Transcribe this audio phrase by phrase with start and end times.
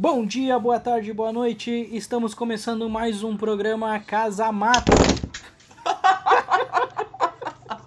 [0.00, 1.72] Bom dia, boa tarde, boa noite.
[1.90, 4.92] Estamos começando mais um programa Casa Mata.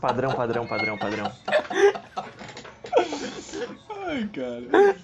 [0.02, 1.32] Padrão, padrão, padrão, padrão.
[4.08, 4.98] Ai, cara.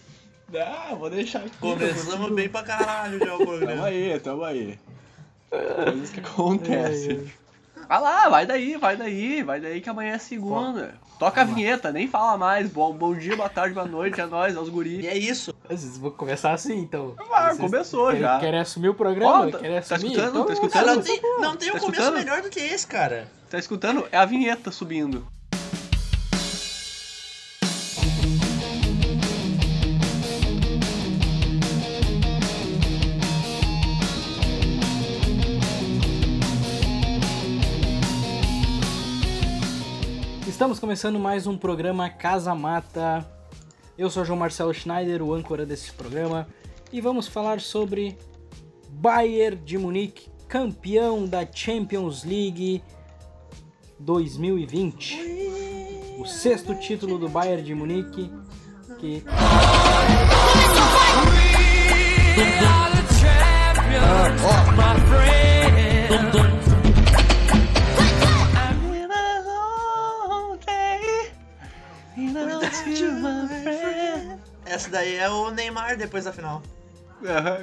[0.60, 1.56] Ah, vou deixar aqui.
[1.60, 3.86] Começamos bem pra caralho já o Tamo programa.
[3.86, 4.78] aí, tamo aí.
[5.50, 7.32] Coisas que acontecem.
[7.88, 10.96] Vai lá, vai daí, vai daí, vai daí que amanhã é segunda.
[11.18, 12.70] Toca a vinheta, nem fala mais.
[12.70, 15.08] Bom, bom dia, boa tarde, boa noite, é nóis, é os E guri.
[15.08, 15.54] é isso.
[15.68, 17.16] Vocês vão começar assim, então.
[17.32, 18.40] Ah, Vocês começou querem, já.
[18.40, 19.50] Querem assumir o programa?
[19.52, 20.12] Tá- querem tá assumir?
[20.12, 20.30] escutando?
[20.30, 20.86] Então, Tá escutando?
[20.86, 22.18] Não Então, tem, não tem um Tá começo escutando?
[22.26, 23.28] melhor do que esse, cara.
[23.50, 24.06] Tá escutando?
[24.12, 25.26] É a vinheta subindo.
[40.68, 43.26] Estamos começando mais um programa Casa Mata.
[43.98, 46.46] Eu sou João Marcelo Schneider, o âncora desse programa,
[46.92, 48.18] e vamos falar sobre
[48.90, 52.84] Bayern de Munique, campeão da Champions League
[53.98, 56.18] 2020.
[56.20, 58.30] O sexto título do Bayern de Munique,
[59.00, 59.24] que
[75.18, 76.62] é o Neymar depois da final.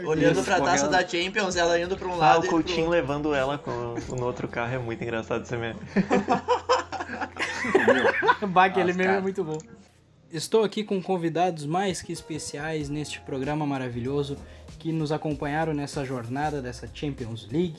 [0.05, 0.91] Olhando isso, pra taça correndo.
[0.91, 2.91] da Champions, ela indo pra um Ah, lado o e Coutinho pro...
[2.91, 5.81] levando ela com, no outro carro é muito engraçado isso mesmo.
[8.49, 9.59] Bah, aquele Nossa, meme é muito bom.
[10.31, 14.37] Estou aqui com convidados mais que especiais neste programa maravilhoso
[14.79, 17.79] que nos acompanharam nessa jornada dessa Champions League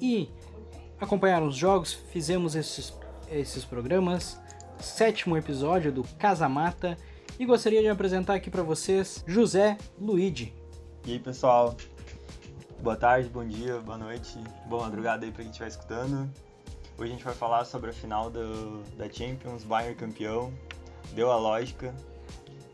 [0.00, 0.28] e
[1.00, 2.92] acompanharam os jogos, fizemos esses,
[3.30, 4.38] esses programas,
[4.80, 6.96] sétimo episódio do Casa Mata
[7.40, 10.54] e gostaria de apresentar aqui para vocês José Luigi.
[11.06, 11.74] E aí pessoal,
[12.82, 14.38] boa tarde, bom dia, boa noite,
[14.68, 16.30] boa madrugada aí pra quem estiver escutando.
[16.98, 20.52] Hoje a gente vai falar sobre a final do, da Champions, Bayern campeão,
[21.14, 21.94] deu a lógica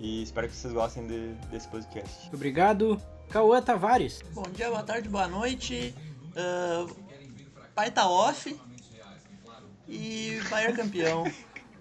[0.01, 2.29] e espero que vocês gostem de- desse podcast.
[2.35, 3.01] Obrigado,
[3.31, 4.21] Cauã Tavares.
[4.35, 5.95] Bom dia, boa tarde, boa noite.
[6.35, 6.87] Ah,
[7.73, 8.59] pai tá off.
[9.89, 11.23] E Bayern campeão.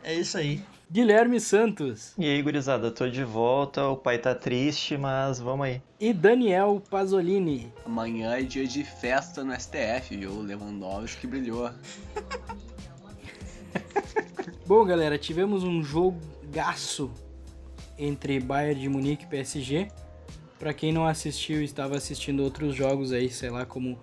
[0.04, 0.64] É isso aí.
[0.92, 5.82] Guilherme Santos E aí, gurizada, tô de volta, o pai tá triste, mas vamos aí.
[6.00, 7.74] e Daniel Pasolini.
[7.86, 10.32] Amanhã é dia de festa no STF, viu?
[10.32, 11.72] O Lewandowski brilhou.
[14.66, 17.12] Bom, galera, tivemos um jogaço
[17.98, 19.88] entre Bayern de Munique e PSG.
[20.60, 24.00] Pra quem não assistiu, estava assistindo outros jogos aí, sei lá, como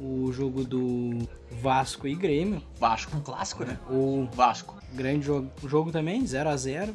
[0.00, 1.28] o jogo do
[1.62, 3.16] Vasco e Grêmio, Vasco.
[3.16, 3.78] Um clássico, né?
[3.88, 4.76] ou Vasco.
[4.92, 6.94] grande jogo, jogo também, 0 a 0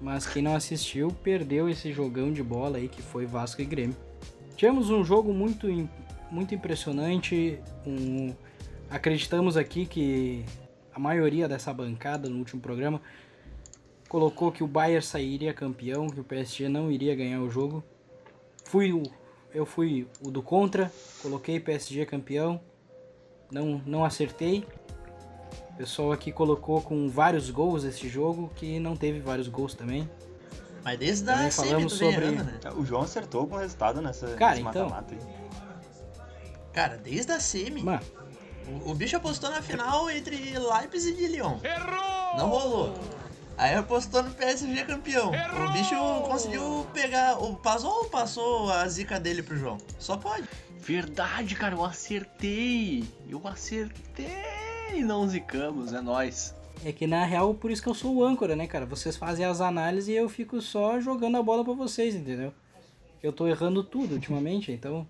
[0.00, 3.96] mas quem não assistiu perdeu esse jogão de bola aí que foi Vasco e Grêmio.
[4.56, 5.66] Tivemos um jogo muito,
[6.30, 8.34] muito impressionante, um-
[8.90, 10.44] acreditamos aqui que
[10.94, 13.00] a maioria dessa bancada no último programa
[14.08, 17.82] colocou que o Bayern sairia campeão, que o PSG não iria ganhar o jogo.
[18.64, 19.02] Fui o,
[19.54, 20.92] eu fui o do contra,
[21.22, 22.60] coloquei PSG campeão,
[23.50, 24.66] não, não acertei.
[25.70, 30.08] O pessoal aqui colocou com vários gols esse jogo, que não teve vários gols também.
[30.84, 32.60] Mas desde a semi falamos sobre- errando, né?
[32.76, 34.88] O João acertou com o resultado nessa Cara, então.
[36.72, 37.82] Cara, desde a semi.
[37.82, 38.02] Mano,
[38.86, 41.58] O, o bicho apostou na final entre Leipzig e Lyon.
[41.62, 42.36] Errou!
[42.38, 42.94] Não rolou.
[43.56, 45.30] Aí apostou no PSG campeão.
[45.30, 45.94] O bicho
[46.26, 47.38] conseguiu pegar.
[47.42, 49.78] O, passou ou passou a zica dele pro João?
[49.98, 50.48] Só pode.
[50.80, 53.04] Verdade, cara, eu acertei.
[53.28, 55.02] Eu acertei.
[55.04, 56.54] Não zicamos, é nóis.
[56.84, 58.84] é que na real, por isso que eu sou o âncora, né, cara?
[58.86, 62.52] Vocês fazem as análises e eu fico só jogando a bola pra vocês, entendeu?
[63.22, 65.06] Eu tô errando tudo ultimamente, então.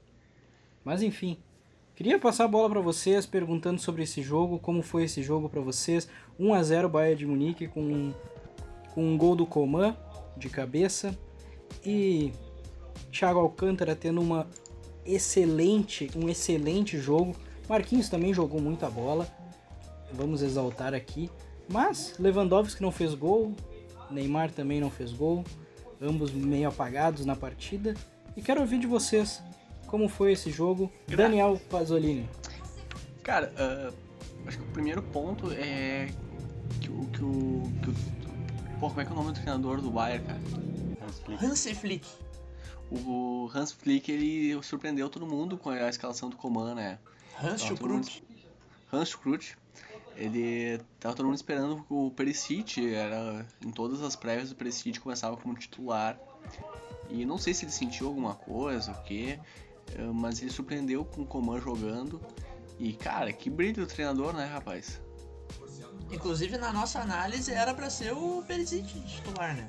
[0.84, 1.38] Mas enfim.
[1.97, 5.60] Queria passar a bola pra vocês perguntando sobre esse jogo, como foi esse jogo pra
[5.60, 6.09] vocês.
[6.38, 8.12] 1 a 0 Bayern de Munique com,
[8.94, 9.97] com um gol do Coman
[10.37, 11.16] de cabeça
[11.84, 12.32] e
[13.10, 14.47] Thiago Alcântara tendo uma
[15.04, 17.34] excelente, um excelente jogo.
[17.68, 19.27] Marquinhos também jogou muita bola.
[20.13, 21.30] Vamos exaltar aqui.
[21.68, 23.53] Mas Lewandowski não fez gol,
[24.10, 25.45] Neymar também não fez gol,
[26.01, 27.95] ambos meio apagados na partida.
[28.36, 29.42] E quero ouvir de vocês
[29.86, 30.91] como foi esse jogo.
[31.09, 32.28] Daniel Pasolini.
[33.22, 33.91] Cara, ah,
[34.47, 36.09] acho que o primeiro ponto é
[36.80, 37.07] que o.
[37.07, 38.14] Que o, que o
[38.84, 40.41] pô, como é que é o nome do treinador do Bayern, cara?
[41.01, 41.45] Hans Flick.
[41.45, 42.07] Hansi Flick.
[42.91, 46.98] O Hans Flick, ele surpreendeu todo mundo com a escalação do Coman, né?
[47.42, 48.25] Hans mundo- Schukrut.
[48.92, 49.57] Hans Schukrut.
[50.16, 55.01] Ele tava todo mundo esperando que o Perisic, era em todas as prévias o Perisic
[55.01, 56.21] começava como titular.
[57.09, 59.39] E não sei se ele sentiu alguma coisa, o quê,
[59.95, 62.21] eh, mas ele surpreendeu com o Coman jogando.
[62.78, 65.01] E cara, que brilho do treinador, né, rapaz?
[66.15, 69.69] Inclusive na nossa análise era para ser o Perisic titular, né?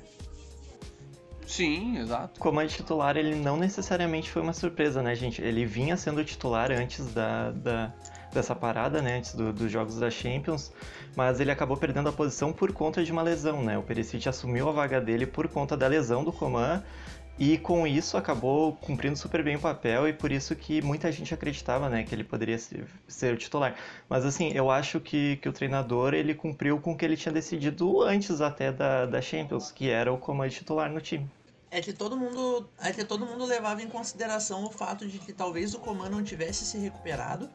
[1.46, 2.40] Sim, exato.
[2.40, 5.40] Como titular, ele não necessariamente foi uma surpresa, né, gente?
[5.40, 7.92] Ele vinha sendo titular antes da, da
[8.32, 10.70] dessa parada, né, antes do, dos jogos da Champions,
[11.16, 13.78] mas ele acabou perdendo a posição por conta de uma lesão, né?
[13.78, 16.82] O Perisic assumiu a vaga dele por conta da lesão do Coman
[17.38, 21.34] e com isso acabou cumprindo super bem o papel e por isso que muita gente
[21.34, 23.76] acreditava, né, que ele poderia ser, ser o titular.
[24.08, 27.32] Mas assim, eu acho que, que o treinador ele cumpriu com o que ele tinha
[27.32, 31.28] decidido antes até da, da Champions, que era o comando titular no time.
[31.70, 35.32] É que todo mundo, é que todo mundo levava em consideração o fato de que
[35.32, 37.50] talvez o comando não tivesse se recuperado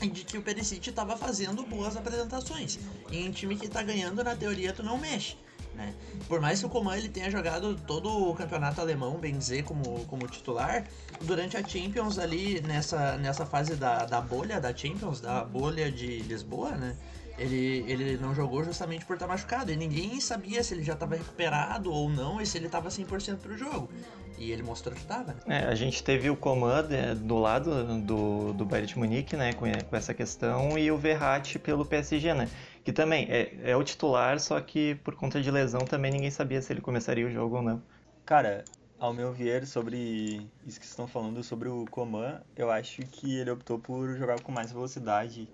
[0.00, 2.78] e de que o Perisic estava fazendo boas apresentações.
[3.10, 5.36] E em time que está ganhando, na teoria, tu não mexe.
[5.76, 5.94] Né?
[6.26, 10.04] Por mais que o Coman ele tenha jogado todo o campeonato alemão, bem dizer, como,
[10.06, 10.84] como titular,
[11.20, 16.20] durante a Champions ali, nessa, nessa fase da, da bolha da Champions, da bolha de
[16.22, 16.96] Lisboa, né?
[17.38, 19.70] Ele, ele não jogou justamente por estar machucado.
[19.70, 23.38] E ninguém sabia se ele já estava recuperado ou não e se ele estava 100%
[23.38, 23.90] pro jogo.
[24.38, 25.32] E ele mostrou que estava.
[25.32, 25.40] Né?
[25.46, 29.52] É, a gente teve o Coman é, do lado do, do Bayern de Munique, né,
[29.52, 32.48] com, com essa questão, e o Verratti pelo PSG, né?
[32.84, 36.60] Que também é, é o titular, só que por conta de lesão também ninguém sabia
[36.60, 37.82] se ele começaria o jogo ou não.
[38.26, 38.64] Cara,
[38.98, 43.50] ao meu ver, sobre isso que estão falando sobre o Coman, eu acho que ele
[43.50, 45.48] optou por jogar com mais velocidade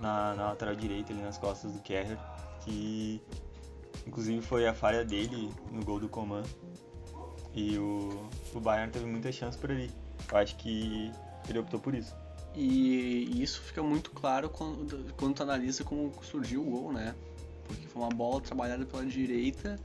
[0.00, 2.16] na, na lateral direita, ali nas costas do Kerr,
[2.64, 3.20] que
[4.06, 6.42] inclusive foi a falha dele no gol do Coman.
[7.54, 9.90] E o, o Bayern teve muita chance por ali.
[10.30, 11.12] Eu acho que
[11.48, 12.14] ele optou por isso.
[12.54, 17.14] E isso fica muito claro quando, quando tu analisa como surgiu o gol, né?
[17.64, 19.78] Porque foi uma bola trabalhada pela direita,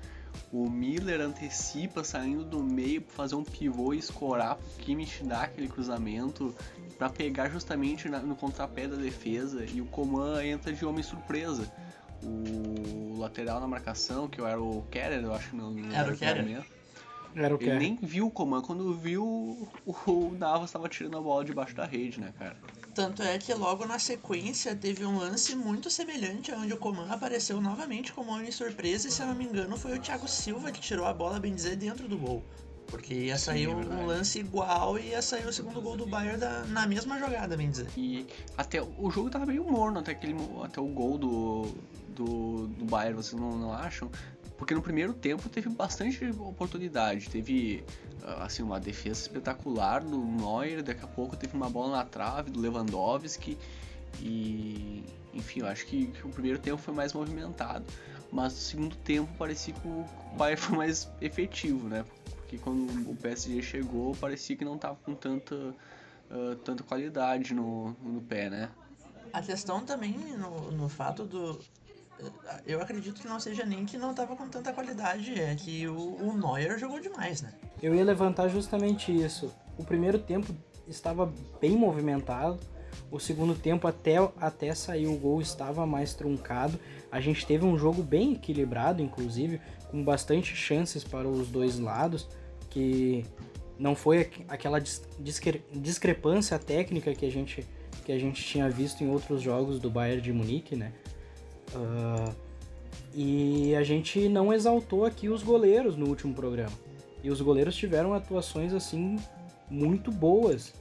[0.52, 5.44] o Miller antecipa saindo do meio para fazer um pivô e escorar pro Kimmich dar
[5.44, 6.54] aquele cruzamento
[6.97, 11.71] para pegar justamente na, no contrapé da defesa e o Coman entra de homem surpresa.
[12.24, 16.18] O lateral na marcação, que era o Keller, eu acho que não, não era o
[16.18, 16.63] Keller.
[17.36, 21.44] Era o Ele nem viu o Coman, quando viu o Navas estava tirando a bola
[21.44, 22.56] debaixo da rede, né, cara?
[22.94, 27.59] Tanto é que logo na sequência teve um lance muito semelhante onde o Coman apareceu
[27.59, 30.80] novamente como homem surpresa e se eu não me engano foi o Thiago Silva que
[30.80, 32.42] tirou a bola, bem dizer, dentro do gol.
[32.88, 36.06] Porque ia sair Sim, um, um, lance igual e ia sair o segundo gol do
[36.06, 37.88] Bayern da, na mesma jogada, bem dizer.
[37.98, 38.26] E
[38.58, 41.76] até o jogo tava meio morno até, aquele, até o gol do,
[42.10, 44.10] do, do Bayern, vocês não, não acham?
[44.58, 47.30] Porque no primeiro tempo teve bastante oportunidade.
[47.30, 47.84] Teve
[48.24, 52.50] ah, assim uma defesa espetacular do Neuer, daqui a pouco teve uma bola na trave
[52.52, 53.58] do Lewandowski.
[54.22, 55.04] E
[55.34, 57.86] enfim, eu acho que, que o primeiro tempo foi mais movimentado.
[58.31, 60.06] Mas no segundo tempo parecia que o
[60.38, 62.06] Bayern foi mais efetivo, né?
[62.56, 67.96] Porque quando o PSG chegou, parecia que não estava com tanta, uh, tanta qualidade no,
[68.02, 68.69] no pé, né?
[69.34, 71.60] A questão também no, no fato do,
[72.66, 76.16] eu acredito que não seja nem que não tava com tanta qualidade, é que o,
[76.16, 77.54] o Neuer jogou demais, né?
[77.81, 79.54] Eu ia levantar justamente isso.
[79.78, 80.56] O primeiro tempo
[80.88, 82.60] estava bem movimentado,
[83.12, 86.80] o segundo tempo até, até sair o gol estava mais truncado.
[87.12, 89.60] A gente teve um jogo bem equilibrado, inclusive,
[89.92, 92.28] com bastante chances para os dois lados,
[92.75, 93.24] que
[93.80, 94.80] não foi aquela
[95.18, 97.66] discre discrepância técnica que a gente
[98.04, 100.92] que a gente tinha visto em outros jogos do Bayern de Munique, né?
[101.73, 102.35] Uh,
[103.16, 106.78] e a gente não exaltou aqui os goleiros no último programa.
[107.23, 109.18] E os goleiros tiveram atuações assim
[109.71, 110.73] muito boas,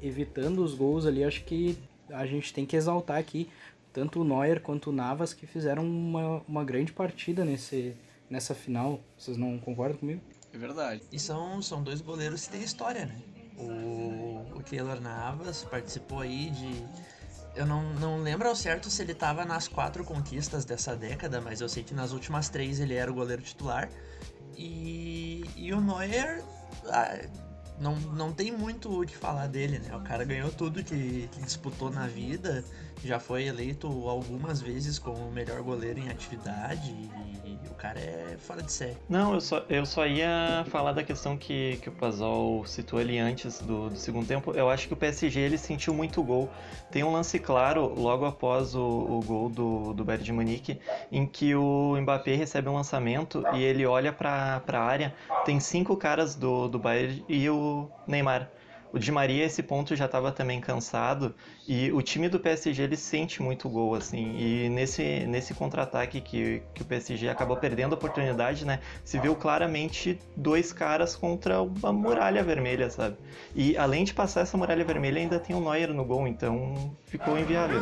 [0.00, 1.22] evitando os gols ali.
[1.22, 1.76] Acho que
[2.08, 3.50] a gente tem que exaltar aqui
[3.92, 7.94] tanto o Neuer quanto o Navas que fizeram uma, uma grande partida nesse,
[8.30, 9.00] nessa final.
[9.18, 10.22] Vocês não concordam comigo?
[10.52, 11.02] É verdade.
[11.12, 13.20] E são, são dois goleiros que têm história, né?
[13.56, 16.84] O, o Keylor Navas participou aí de
[17.54, 21.60] eu não, não lembro ao certo se ele estava nas quatro conquistas dessa década, mas
[21.60, 23.90] eu sei que nas últimas três ele era o goleiro titular.
[24.56, 26.44] E, e o Neuer,
[26.86, 27.18] ah,
[27.80, 29.96] não, não tem muito o que falar dele, né?
[29.96, 32.62] O cara ganhou tudo que, que disputou na vida,
[33.04, 38.36] já foi eleito algumas vezes como o melhor goleiro em atividade e, o cara é
[38.38, 38.96] fora de série.
[39.08, 43.18] Não, eu só, eu só ia falar da questão que, que o Pazol citou ali
[43.18, 44.52] antes do, do segundo tempo.
[44.52, 46.50] Eu acho que o PSG ele sentiu muito gol.
[46.90, 51.26] Tem um lance claro logo após o, o gol do, do Bayern de Munique, em
[51.26, 56.34] que o Mbappé recebe um lançamento e ele olha para a área, tem cinco caras
[56.34, 57.69] do, do Bayern e o
[58.06, 58.50] Neymar.
[58.92, 61.32] O Di Maria, esse ponto, já estava também cansado
[61.66, 64.36] e o time do PSG ele sente muito gol, assim.
[64.36, 68.80] E nesse, nesse contra-ataque que, que o PSG acabou perdendo a oportunidade, né?
[69.04, 73.16] Se viu claramente dois caras contra uma muralha vermelha, sabe?
[73.54, 77.38] E além de passar essa muralha vermelha, ainda tem o Neuer no gol, então ficou
[77.38, 77.80] inviável.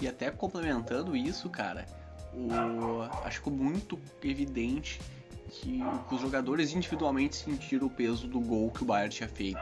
[0.00, 1.86] E até complementando isso, cara,
[2.36, 5.00] o, acho que muito evidente
[5.48, 9.60] que os jogadores individualmente sentiram o peso do gol que o Bayern tinha feito.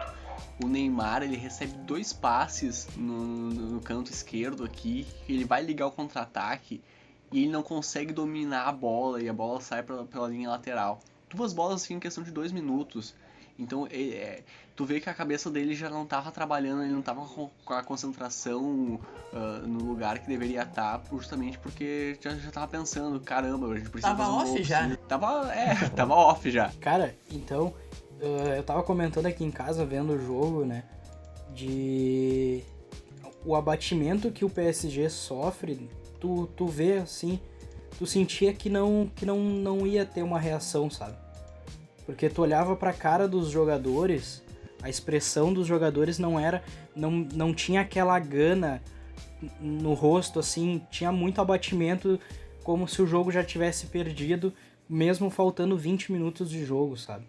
[0.62, 5.90] O Neymar ele recebe dois passes no, no canto esquerdo aqui, ele vai ligar o
[5.90, 6.82] contra-ataque
[7.30, 11.00] e ele não consegue dominar a bola e a bola sai pela, pela linha lateral.
[11.34, 13.14] Duas bolas assim em questão de dois minutos.
[13.58, 14.42] Então é, é,
[14.74, 17.74] tu vê que a cabeça dele já não estava trabalhando, ele não estava com, com,
[17.74, 18.98] a concentração
[19.32, 23.76] uh, no lugar que deveria estar, tá, justamente porque já, já tava pensando, caramba, a
[23.76, 24.96] gente precisa Tava fazer um off gol, já.
[25.08, 26.72] Tava, é, tava off já.
[26.80, 27.74] Cara, então,
[28.20, 30.84] uh, eu tava comentando aqui em casa, vendo o jogo, né?
[31.54, 32.62] De.
[33.44, 35.90] O abatimento que o PSG sofre,
[36.20, 37.40] tu, tu vê assim,
[37.98, 41.16] tu sentia que não, que não, não ia ter uma reação, sabe?
[42.04, 44.42] Porque tu olhava pra cara dos jogadores,
[44.82, 46.62] a expressão dos jogadores não era.
[46.94, 48.82] Não, não tinha aquela gana
[49.60, 52.18] no rosto, assim, tinha muito abatimento,
[52.62, 54.52] como se o jogo já tivesse perdido,
[54.88, 57.24] mesmo faltando 20 minutos de jogo, sabe?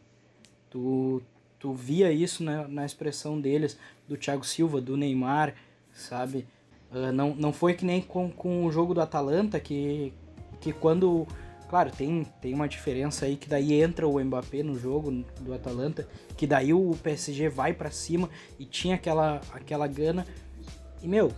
[0.69, 1.21] Tu,
[1.59, 3.77] tu via isso na, na expressão deles,
[4.07, 5.55] do Thiago Silva, do Neymar,
[5.91, 6.47] sabe?
[6.91, 10.13] Uh, não, não foi que nem com, com o jogo do Atalanta, que,
[10.59, 11.27] que quando.
[11.73, 16.07] Claro, tem, tem uma diferença aí que daí entra o Mbappé no jogo do Atalanta,
[16.37, 20.23] que daí o PSG vai para cima e tinha aquela, aquela gana.
[21.01, 21.33] E meu,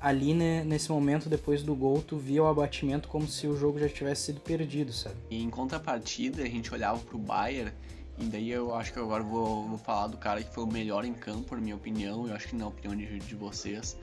[0.00, 3.80] ali né, nesse momento, depois do gol, tu via o abatimento como se o jogo
[3.80, 5.16] já tivesse sido perdido, sabe?
[5.28, 7.72] E em contrapartida, a gente olhava pro Bayern,
[8.16, 11.04] e daí eu acho que agora vou, vou falar do cara que foi o melhor
[11.04, 13.98] em campo, na minha opinião, eu acho que na opinião de, de vocês.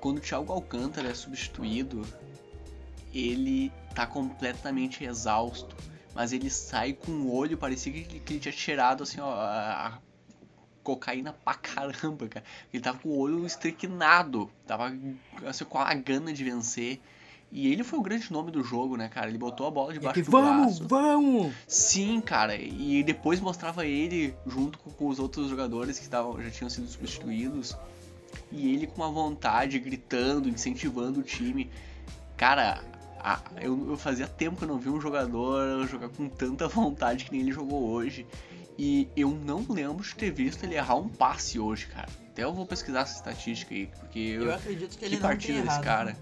[0.00, 2.04] Quando o Thiago Alcântara é substituído,
[3.14, 5.76] ele tá completamente exausto,
[6.14, 9.98] mas ele sai com o olho, parecia que, que ele tinha tirado assim, ó, a,
[10.84, 12.44] cocaína pra caramba, cara.
[12.72, 14.92] Ele tava com o olho estriquinado, tava
[15.46, 17.00] assim, com a gana de vencer.
[17.50, 19.28] E ele foi o grande nome do jogo, né, cara?
[19.28, 20.88] Ele botou a bola debaixo do vamos, braço.
[20.88, 21.52] vamos!
[21.68, 22.56] Sim, cara.
[22.56, 26.88] E depois mostrava ele junto com, com os outros jogadores que tavam, já tinham sido
[26.88, 27.76] substituídos.
[28.50, 31.70] E ele com uma vontade, gritando, incentivando o time.
[32.36, 32.82] Cara,
[33.24, 37.24] a- eu, eu fazia tempo que eu não vi um jogador jogar com tanta vontade
[37.24, 38.26] que nem ele jogou hoje.
[38.78, 42.08] E eu não lembro de ter visto ele errar um passe hoje, cara.
[42.30, 45.22] Até eu vou pesquisar essa estatística aí, porque eu, Eu acredito que que ele não
[45.22, 45.84] partida tem desse errado.
[45.84, 46.16] cara.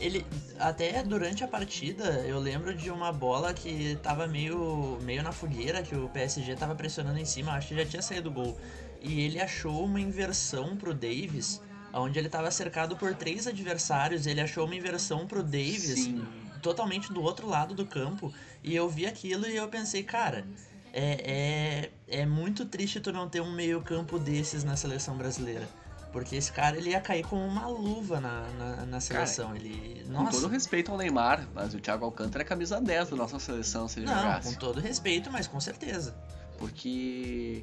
[0.00, 0.24] Ele
[0.60, 5.82] até durante a partida, eu lembro de uma bola que tava meio meio na fogueira,
[5.82, 8.56] que o PSG tava pressionando em cima, acho que já tinha saído o gol.
[9.02, 11.60] E ele achou uma inversão pro Davis,
[12.00, 16.24] onde ele tava cercado por três adversários, ele achou uma inversão pro Davis Sim.
[16.62, 20.46] totalmente do outro lado do campo, e eu vi aquilo e eu pensei, cara,
[20.92, 25.68] é, é, é muito triste tu não ter um meio-campo desses na seleção brasileira.
[26.12, 29.54] Porque esse cara ele ia cair como uma luva na, na, na seleção.
[29.54, 30.02] ele.
[30.06, 30.40] Com Nossa.
[30.40, 34.00] todo respeito ao Neymar, mas o Thiago Alcântara é camisa 10 da nossa seleção se
[34.00, 34.48] ele Não, jogasse.
[34.48, 36.16] com todo respeito, mas com certeza.
[36.56, 37.62] Porque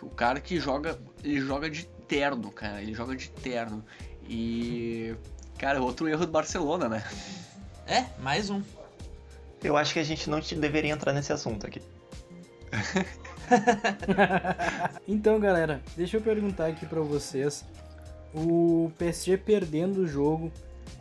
[0.00, 3.84] o cara que joga, ele joga de terno, cara, ele joga de terno.
[4.28, 5.14] E
[5.58, 7.04] cara, outro erro do Barcelona, né?
[7.86, 8.62] É, mais um.
[9.62, 11.80] Eu acho que a gente não te- deveria entrar nesse assunto aqui.
[15.06, 17.64] Então, galera, deixa eu perguntar aqui pra vocês.
[18.34, 20.50] O PSG perdendo o jogo.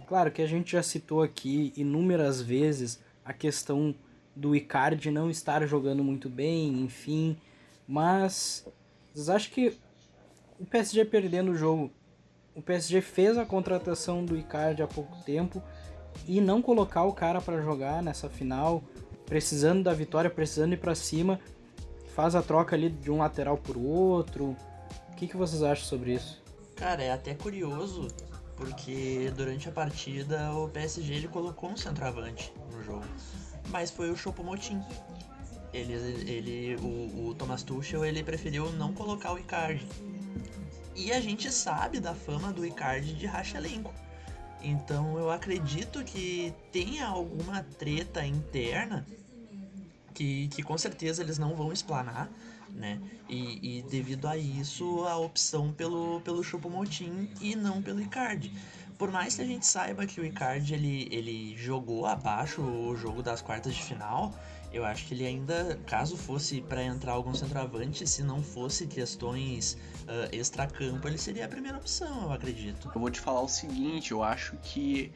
[0.08, 3.96] Claro que a gente já citou aqui inúmeras vezes a questão
[4.36, 7.38] do Icardi não estar jogando muito bem, enfim.
[7.88, 8.68] Mas
[9.14, 9.78] vocês acham que
[10.60, 11.92] o PSG perdendo o jogo,
[12.56, 15.62] o PSG fez a contratação do Icardi há pouco tempo
[16.28, 18.84] e não colocar o cara pra jogar nessa final,
[19.26, 21.40] precisando da vitória, precisando ir pra cima,
[22.14, 24.56] faz a troca ali de um lateral por outro.
[25.12, 26.42] O que, que vocês acham sobre isso?
[26.76, 28.08] Cara, é até curioso,
[28.56, 33.06] porque durante a partida o PSG ele colocou um centroavante no jogo.
[33.70, 34.82] Mas foi o Choupo-Moting.
[35.74, 39.88] Ele, ele, o, o Thomas Tuchel ele preferiu não colocar o Icardi.
[40.96, 43.94] E a gente sabe da fama do Icardi de racha elenco.
[44.62, 49.06] Então eu acredito que tenha alguma treta interna
[50.14, 52.30] que, que com certeza eles não vão explanar,
[52.70, 53.02] né?
[53.28, 58.52] E, e devido a isso, a opção pelo, pelo Choupo-Moting e não pelo Icardi.
[58.98, 63.22] por mais que a gente saiba que o Icardi ele, ele jogou abaixo o jogo
[63.22, 64.34] das quartas de final,
[64.74, 69.78] eu acho que ele ainda, caso fosse para entrar algum centroavante, se não fosse questões
[70.02, 72.92] uh, extracampo, ele seria a primeira opção, eu acredito.
[72.94, 75.12] Eu vou te falar o seguinte, eu acho que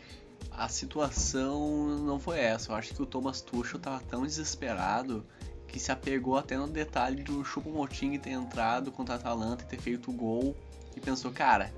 [0.51, 2.71] a situação não foi essa.
[2.71, 5.25] Eu acho que o Thomas Tuchel tava tão desesperado
[5.67, 9.79] que se apegou até no detalhe do Choupo-Moting ter entrado contra a Atalanta e ter
[9.79, 10.55] feito o gol
[10.95, 11.73] e pensou, cara,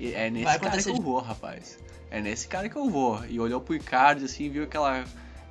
[0.00, 1.78] é nesse cara que eu vou, rapaz.
[2.10, 3.24] É nesse cara que eu vou.
[3.26, 5.04] E olhou pro Icardi assim, viu aquela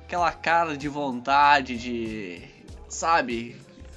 [0.04, 2.42] aquela cara de vontade de,
[2.88, 3.56] sabe?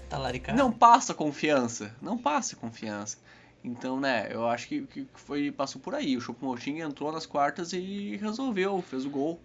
[0.10, 0.58] Talaricado.
[0.58, 3.18] Não passa confiança, não passa confiança.
[3.64, 6.16] Então, né, eu acho que, que foi passou por aí.
[6.16, 9.40] O Choupo-Moting entrou nas quartas e resolveu, fez o gol,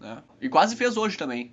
[0.00, 0.22] né?
[0.40, 1.52] E quase fez hoje também.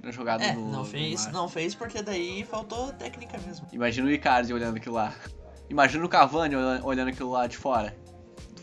[0.00, 3.66] Na jogada É, no, não fez, não fez porque daí faltou técnica mesmo.
[3.72, 5.14] Imagina o Icardi olhando aquilo lá.
[5.68, 7.96] Imagina o Cavani olhando aquilo lá de fora.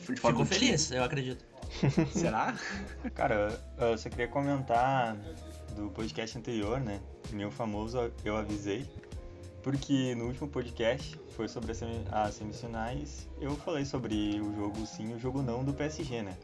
[0.09, 0.59] De fora Ficou do time.
[0.67, 1.45] feliz, eu acredito.
[2.11, 2.55] Será?
[3.13, 5.15] Cara, eu só queria comentar
[5.75, 6.99] do podcast anterior, né?
[7.31, 8.85] Meu famoso Eu Avisei.
[9.63, 14.85] Porque no último podcast, foi sobre as semi- as semifinais, eu falei sobre o jogo
[14.85, 16.37] sim e o jogo não do PSG, né?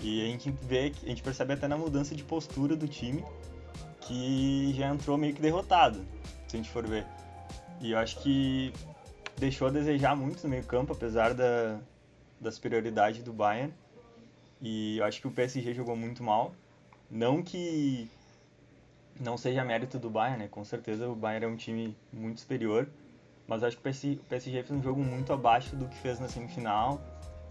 [0.00, 3.24] E a gente vê, a gente percebe até na mudança de postura do time
[4.00, 6.04] que já entrou meio que derrotado,
[6.48, 7.06] se a gente for ver.
[7.80, 8.72] E eu acho que
[9.38, 11.78] deixou a desejar muito no meio campo, apesar da,
[12.40, 13.72] da superioridade do Bayern.
[14.64, 16.54] E eu acho que o PSG jogou muito mal.
[17.10, 18.08] Não que
[19.20, 20.48] não seja mérito do Bayern, né?
[20.48, 22.88] Com certeza o Bayern é um time muito superior.
[23.46, 26.28] Mas acho que o PSG o fez um jogo muito abaixo do que fez na
[26.28, 26.98] semifinal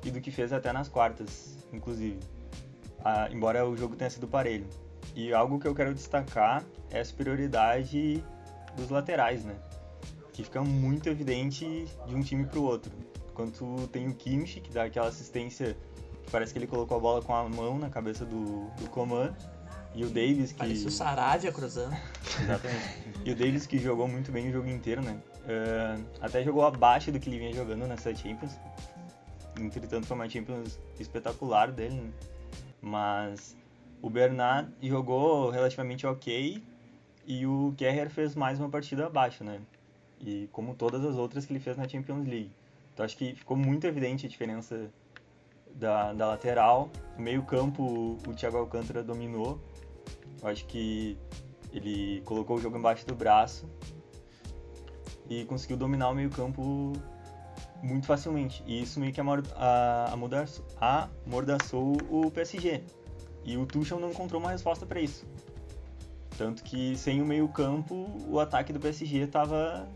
[0.04, 2.18] e do que fez até nas quartas, inclusive.
[3.06, 4.66] Ah, embora o jogo tenha sido parelho.
[5.16, 8.24] E algo que eu quero destacar é a superioridade
[8.76, 9.56] dos laterais, né?
[10.34, 12.92] Que fica muito evidente de um time pro outro.
[13.36, 15.78] Quando tu tem o Kimmich, que dá aquela assistência
[16.32, 19.34] Parece que ele colocou a bola com a mão na cabeça do, do Coman.
[19.96, 20.58] E o Davis que.
[20.58, 21.96] Parecia o Saravia cruzando.
[22.42, 23.00] Exatamente.
[23.24, 25.20] E o Davis que jogou muito bem o jogo inteiro, né?
[25.48, 28.58] Eh, até jogou abaixo do que ele vinha jogando nessa Champions.
[29.60, 32.12] Entretanto, foi uma Champions espetacular dele, né?
[32.82, 33.56] Mas
[34.02, 36.64] o Bernard jogou relativamente ok
[37.26, 39.62] e o Kerrer fez mais uma partida abaixo, né?
[40.20, 42.52] E como todas as outras que ele fez na Champions League.
[42.94, 44.90] Então acho que ficou muito evidente a diferença
[45.74, 46.90] da, da lateral.
[47.18, 49.60] No meio campo, o, Thiago Alcântara dominou.
[50.42, 51.18] Eu acho que
[51.72, 53.68] ele colocou o jogo embaixo do braço
[55.30, 56.94] e conseguiu dominar o meio campo
[57.82, 58.64] muito facilmente.
[58.66, 59.22] E isso meio que
[61.26, 62.84] amordaçou, o PSG.
[63.46, 65.26] E o Tuchel não encontrou uma resposta para isso.
[66.38, 69.88] Tanto que sem o meio campo, o ataque do PSG tava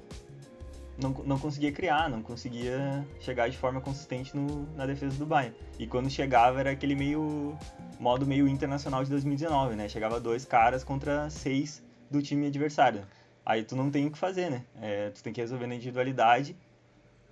[0.98, 5.56] não, não conseguia criar, não conseguia chegar de forma consistente no- na defesa do Bayern.
[5.78, 7.58] E quando chegava era aquele meio
[8.00, 9.88] modo meio internacional de 2019, né?
[9.88, 13.04] Chegava dois caras contra seis do time adversário.
[13.46, 14.64] Aí tu não tem o que fazer, né?
[14.82, 16.56] É, tu tem que resolver na individualidade.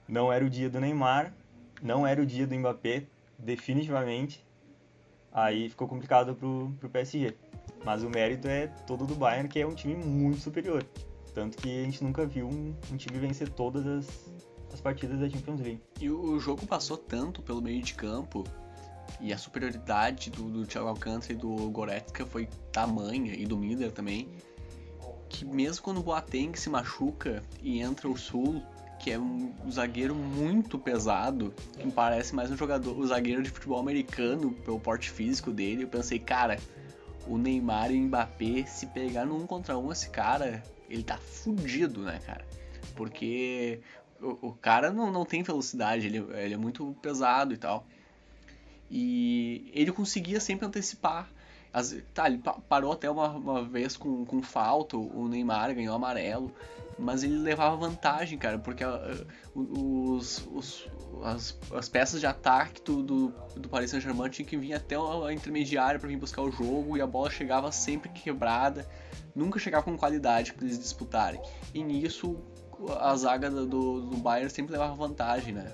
[0.08, 1.34] Não era o dia do Neymar,
[1.82, 3.04] não era o dia do Mbappé,
[3.38, 4.46] definitivamente.
[5.32, 7.36] Aí ficou complicado pro, pro PSG.
[7.84, 10.86] Mas o mérito é todo do Bayern, que é um time muito superior.
[11.36, 14.08] Tanto que a gente nunca viu um, um time vencer todas as,
[14.74, 15.82] as partidas da Champions League.
[16.00, 18.46] E o jogo passou tanto pelo meio de campo
[19.20, 23.92] e a superioridade do, do Thiago Alcântara e do Goretzka foi tamanha e do Miller
[23.92, 24.30] também
[25.30, 28.62] que mesmo quando o Boateng se machuca e entra o Sul
[29.00, 33.80] que é um zagueiro muito pesado que parece mais um jogador um zagueiro de futebol
[33.80, 36.58] americano pelo porte físico dele eu pensei cara
[37.28, 42.02] o Neymar e o Mbappé se pegar num contra um esse cara ele tá fudido
[42.02, 42.46] né cara
[42.96, 43.82] porque
[44.22, 47.86] o, o cara não, não tem velocidade, ele, ele é muito pesado e tal.
[48.90, 51.30] E ele conseguia sempre antecipar.
[51.74, 55.94] As, tá, ele pa- parou até uma, uma vez com, com falta, o Neymar ganhou
[55.94, 56.54] amarelo,
[56.98, 60.88] mas ele levava vantagem, cara, porque ah, os, os-
[61.24, 65.34] as, as peças de ataque do, do, do Paris Saint-Germain tinham que vir até a
[65.34, 68.88] intermediária para vir buscar o jogo e a bola chegava sempre quebrada,
[69.36, 71.42] nunca chegava com qualidade para eles disputarem.
[71.74, 72.38] E nisso
[73.00, 75.72] a zaga do, do, Bayern sempre levava vantagem, né?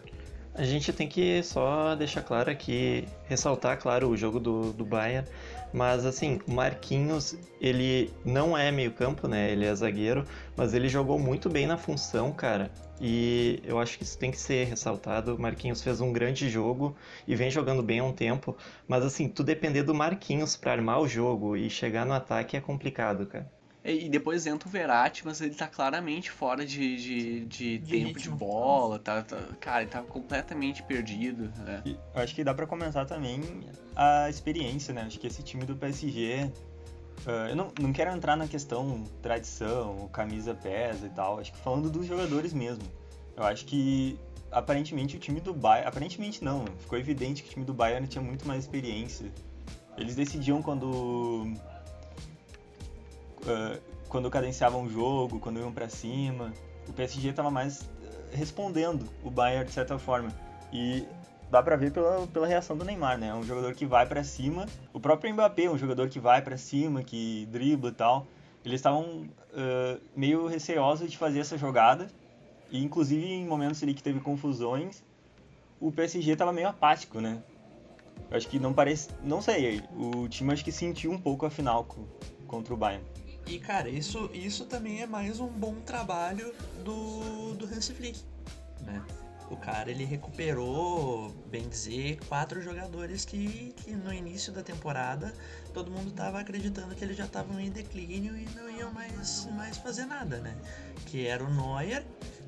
[0.53, 5.25] A gente tem que só deixar claro aqui, ressaltar, claro, o jogo do, do Bayern,
[5.73, 10.89] mas assim, o Marquinhos, ele não é meio campo, né, ele é zagueiro, mas ele
[10.89, 15.35] jogou muito bem na função, cara, e eu acho que isso tem que ser ressaltado,
[15.35, 18.55] o Marquinhos fez um grande jogo e vem jogando bem há um tempo,
[18.87, 22.61] mas assim, tu depender do Marquinhos pra armar o jogo e chegar no ataque é
[22.61, 23.49] complicado, cara.
[23.83, 28.07] E depois entra o Verratti, mas ele tá claramente fora de, de, de, De tempo
[28.19, 28.33] ritmo.
[28.33, 31.51] de bola, tá, tá- cara, ele tá completamente perdido.
[31.63, 31.81] né?
[31.85, 33.41] E eu acho que dá pra comentar também
[33.95, 35.01] a experiência, né?
[35.07, 36.51] Acho que esse time do PSG.
[37.25, 41.39] ah, eu não, não quero entrar na questão tradição, camisa pesa e tal.
[41.39, 42.83] Acho que falando dos jogadores mesmo.
[43.35, 44.15] Eu acho que
[44.51, 45.87] aparentemente o time do Bayern.
[45.87, 49.25] Aparentemente não, ficou evidente que o time do Bayern tinha muito mais experiência.
[49.97, 51.51] Eles decidiam quando.
[53.47, 56.53] Ah, quando cadenciavam o jogo, quando iam pra cima.
[56.87, 60.31] O PSG tava mais ah, respondendo o Bayern de certa forma.
[60.73, 61.05] E
[61.49, 63.27] dá pra ver pela, pela reação do Neymar, né?
[63.27, 64.65] É um jogador que vai pra cima.
[64.93, 68.27] O próprio Mbappé é um jogador que vai pra cima, que dribla e tal.
[68.63, 72.07] Eles estavam ah, meio receosos de fazer essa jogada.
[72.69, 75.03] E inclusive em momentos ali que teve confusões,
[75.79, 77.41] o PSG tava meio apático, né?
[78.29, 79.09] Eu acho que não parece.
[79.21, 82.07] Não sei, o time acho que sentiu um pouco a final co-
[82.47, 83.03] contra o Bayern.
[83.45, 88.19] E cara, isso, isso também é mais um bom trabalho do, do Hansi Flick,
[88.81, 89.03] né?
[89.49, 95.33] O cara ele recuperou, bem dizer, quatro jogadores que, que no início da temporada
[95.73, 99.77] todo mundo tava acreditando que eles já estavam em declínio e não iam mais, mais
[99.77, 100.55] fazer nada, né?
[101.07, 102.05] Que era o Neuer,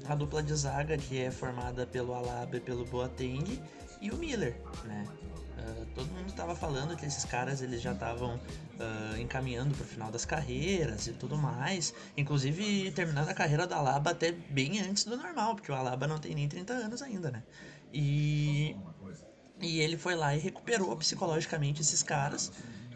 [0.08, 3.62] a dupla de zaga que é formada pelo Alaba e pelo Boateng
[3.99, 5.06] e o Miller, né?
[5.58, 8.39] Ah, todo mundo estava falando que esses caras eles já estavam
[8.79, 11.93] ah, encaminhando para o final das carreiras e tudo mais.
[12.17, 16.17] Inclusive terminando a carreira do Alaba até bem antes do normal, porque o Alaba não
[16.17, 17.43] tem nem 30 anos ainda, né?
[17.93, 18.75] E,
[19.62, 22.51] e ele foi lá e recuperou psicologicamente esses caras.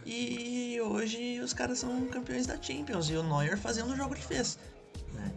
[0.06, 4.26] E hoje os caras são campeões da Champions e o Neuer fazendo o jogo que
[4.26, 4.58] fez.
[5.14, 5.32] Né?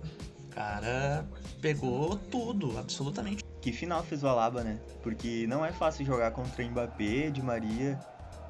[0.44, 1.26] O cara
[1.61, 4.79] pegou tudo, absolutamente Que final fez o Alaba, né?
[5.03, 8.00] Porque não é fácil jogar contra Mbappé, Di Maria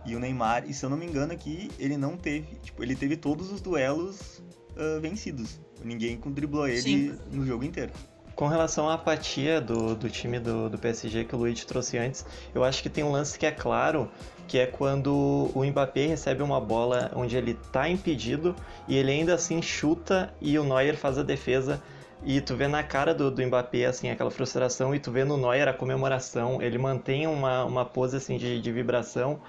[0.04, 0.64] e o Neymar.
[0.68, 2.56] E se eu não me engano aqui, ele não teve.
[2.62, 4.42] Tipo, ele teve todos os duelos
[4.76, 5.60] ah, vencidos.
[5.84, 7.18] Ninguém driblou ele Sim.
[7.30, 7.92] no jogo inteiro.
[8.34, 12.24] Com relação à apatia do, do time do, do PSG que o Luiz trouxe antes,
[12.54, 14.10] eu acho que tem um lance que é claro,
[14.48, 18.56] que é quando o Mbappé recebe uma bola onde ele tá impedido
[18.88, 21.82] e ele ainda assim chuta e o Neuer faz a defesa.
[22.22, 25.38] E tu vê na cara do, do Mbappé, assim, aquela frustração, e tu vê no
[25.38, 29.40] Neuer a comemoração, ele mantém uma, uma pose, assim, de, de vibração,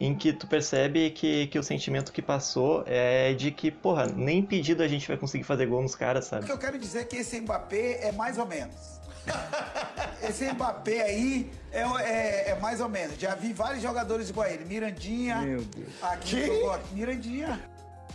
[0.00, 4.38] em que tu percebe que, que o sentimento que passou é de que, porra, nem
[4.38, 6.46] impedido a gente vai conseguir fazer gol nos caras, O sabe?
[6.46, 8.74] que eu quero dizer é que esse Mbappé é mais ou menos.
[10.22, 13.18] Esse Mbappé aí é, é- é mais ou menos.
[13.18, 14.64] Já vi vários jogadores igual a ele.
[14.64, 15.36] Mirandinha.
[15.42, 15.88] Meu Deus.
[16.02, 16.94] Aqui gosto.
[16.94, 17.60] Mirandinha.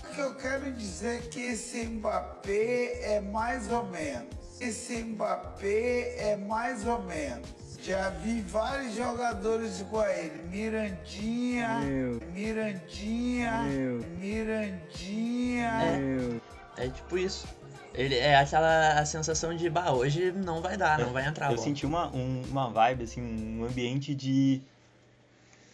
[0.04, 4.28] O que eu quero dizer é que esse Mbappé é mais ou menos.
[4.60, 7.48] Esse Mbappé é mais ou menos.
[7.86, 10.42] Já vi vários jogadores igual a ele.
[10.50, 11.80] Mirandinha.
[11.82, 12.20] Meu.
[12.34, 13.62] Mirandinha.
[13.64, 14.04] Meu.
[14.20, 15.98] Mirandinha.
[16.00, 16.42] Meu.
[16.78, 17.48] É tipo isso.
[17.94, 21.56] Ele é aquela a sensação de, bah, hoje não vai dar, não vai entrar Eu
[21.56, 21.64] bola.
[21.64, 24.62] senti uma, um- uma vibe, assim, um ambiente de.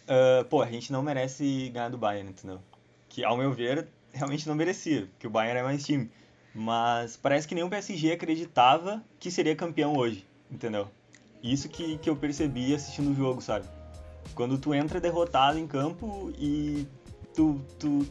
[0.06, 2.60] ah, pô, a gente não merece ganhar do Bayern, entendeu?
[3.08, 6.10] Que, ao meu ver, realmente não merecia, porque o Bayern é mais time.
[6.54, 10.88] Mas parece que nem o PSG acreditava que seria campeão hoje, entendeu?
[11.42, 13.66] Isso que, que eu percebi assistindo o jogo, sabe?
[14.34, 16.86] Quando tu entra derrotado em campo e
[17.34, 18.06] tu, tu,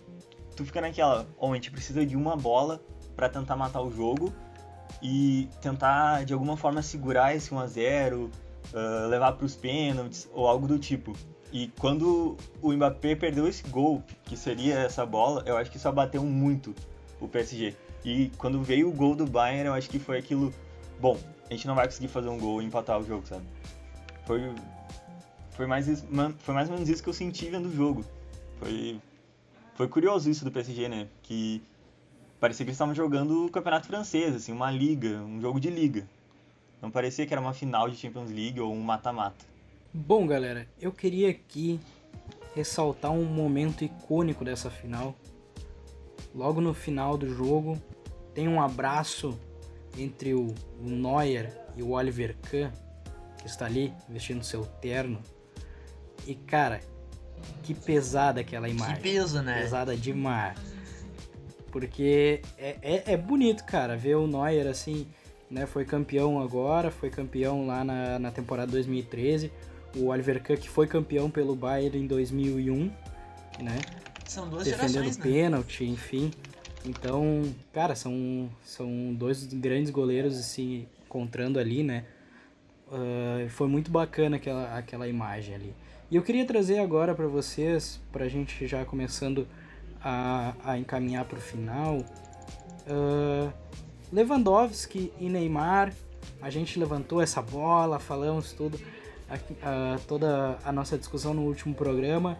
[0.55, 2.81] tu fica naquela, ó, a gente precisa de uma bola
[3.15, 4.33] pra tentar matar o jogo
[5.01, 8.31] e tentar de alguma forma segurar esse 1 a 0
[8.73, 11.13] ah, levar para os pênaltis ou algo do tipo.
[11.51, 15.87] E quando o Mbappé perdeu esse gol, que seria essa bola, eu acho que isso
[15.87, 16.73] abateu muito
[17.19, 17.75] o PSG.
[18.05, 20.53] E quando veio o gol do Bayern, eu acho que foi aquilo,
[20.99, 21.17] bom,
[21.51, 23.43] a gente não vai conseguir fazer um gol e empatar o jogo, sabe?
[24.25, 24.55] Foi
[25.51, 25.85] foi mais
[26.39, 28.05] foi mais ou menos isso que eu senti vendo o jogo.
[28.57, 29.01] Foi
[29.75, 31.09] foi curioso isso do PSG, né?
[31.21, 31.61] Que
[32.39, 36.07] parecia que eles estavam jogando o campeonato francês, assim, uma liga, um jogo de liga.
[36.81, 39.45] Não parecia que era uma final de Champions League ou um mata-mata.
[39.93, 41.81] Bom, galera, eu queria aqui
[42.55, 45.13] ressaltar um momento icônico dessa final.
[46.33, 47.77] Logo no final do jogo,
[48.33, 49.37] tem um abraço
[49.97, 52.71] entre o o Neuer e o Oliver Kahn,
[53.37, 55.21] que está ali vestindo seu terno.
[56.25, 56.81] E cara,
[57.63, 58.95] que pesada aquela imagem.
[58.95, 59.61] Que peso, né?
[59.61, 60.57] Pesada demais.
[61.71, 65.07] Porque é, é, é bonito, cara, ver o Neuer assim,
[65.49, 65.65] né?
[65.65, 69.51] Foi campeão agora, foi campeão lá na, na temporada 2013.
[69.95, 72.91] O Oliver Kahn que foi campeão pelo Bayern em 2001,
[73.59, 73.79] né?
[74.25, 75.23] São duas defendendo gerações, né?
[75.23, 76.31] pênalti, enfim.
[76.85, 82.05] Então, cara, são, são dois grandes goleiros se encontrando ali, né?
[82.91, 85.73] Ah, foi muito bacana aquela, aquela imagem ali.
[86.09, 89.47] E eu queria trazer agora para vocês, pra gente já começando
[90.03, 92.03] a, a encaminhar pro final,
[92.87, 93.51] Uh,
[94.11, 95.93] Lewandowski e Neymar,
[96.41, 102.37] a gente levantou essa bola, falamos tudo, uh, toda a nossa discussão no último programa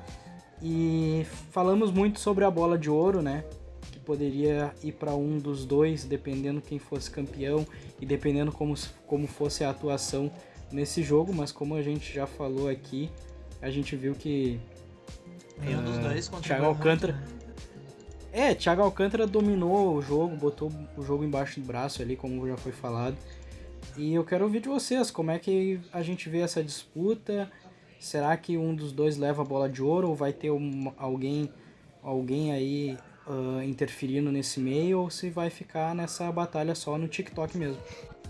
[0.61, 3.43] e falamos muito sobre a bola de ouro, né?
[4.11, 7.65] Poderia ir para um dos dois, dependendo quem fosse campeão
[7.97, 8.75] e dependendo como,
[9.07, 10.29] como fosse a atuação
[10.69, 13.09] nesse jogo, mas como a gente já falou aqui,
[13.61, 14.59] a gente viu que.
[15.61, 17.13] Nenhum uh, dos dois Thiago Alcântara.
[17.13, 18.49] Muito, né?
[18.49, 22.57] É, Thiago Alcântara dominou o jogo, botou o jogo embaixo do braço ali, como já
[22.57, 23.15] foi falado.
[23.95, 27.49] E eu quero ouvir de vocês, como é que a gente vê essa disputa?
[27.97, 31.49] Será que um dos dois leva a bola de ouro ou vai ter um, alguém,
[32.03, 37.57] alguém aí uh, interferindo nesse meio ou se vai ficar nessa batalha só no TikTok
[37.57, 37.81] mesmo?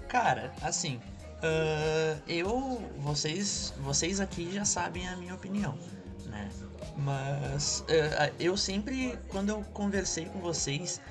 [0.08, 5.78] Cara, assim, uh, eu, vocês, vocês aqui já sabem a minha opinião,
[6.26, 6.50] né?
[6.98, 11.02] Mas uh, eu sempre, quando eu conversei com vocês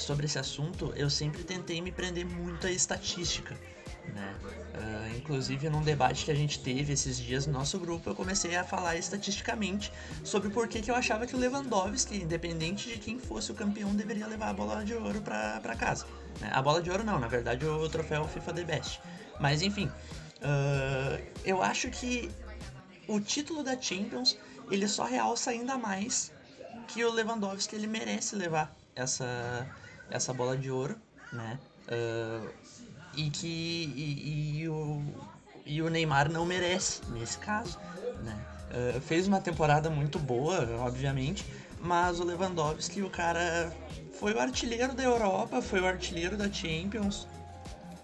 [0.00, 3.56] sobre esse assunto, eu sempre tentei me prender muito à estatística.
[4.14, 4.34] Né?
[4.74, 8.56] Uh, inclusive, num debate que a gente teve esses dias no nosso grupo, eu comecei
[8.56, 9.92] a falar estatisticamente
[10.24, 14.26] sobre por que, eu achava que o Lewandowski, independente de quem fosse o campeão, deveria
[14.26, 16.06] levar a bola de ouro para casa.
[16.40, 16.50] Né?
[16.52, 19.00] A bola de ouro não, na verdade o troféu FIFA The Best.
[19.38, 22.30] Mas enfim, uh, eu acho que
[23.06, 24.38] o título da Champions
[24.70, 26.32] ele só realça ainda mais
[26.88, 29.66] que o Lewandowski ele merece levar essa,
[30.10, 30.96] essa bola de ouro,
[31.32, 31.58] né?
[31.88, 32.48] Uh,
[33.20, 35.02] e que e, e, o,
[35.66, 37.78] e o Neymar não merece nesse caso,
[38.22, 38.38] né?
[38.70, 41.44] Uh, fez uma temporada muito boa, obviamente,
[41.80, 43.72] mas o Lewandowski, o cara
[44.18, 47.26] foi o artilheiro da Europa, foi o artilheiro da Champions,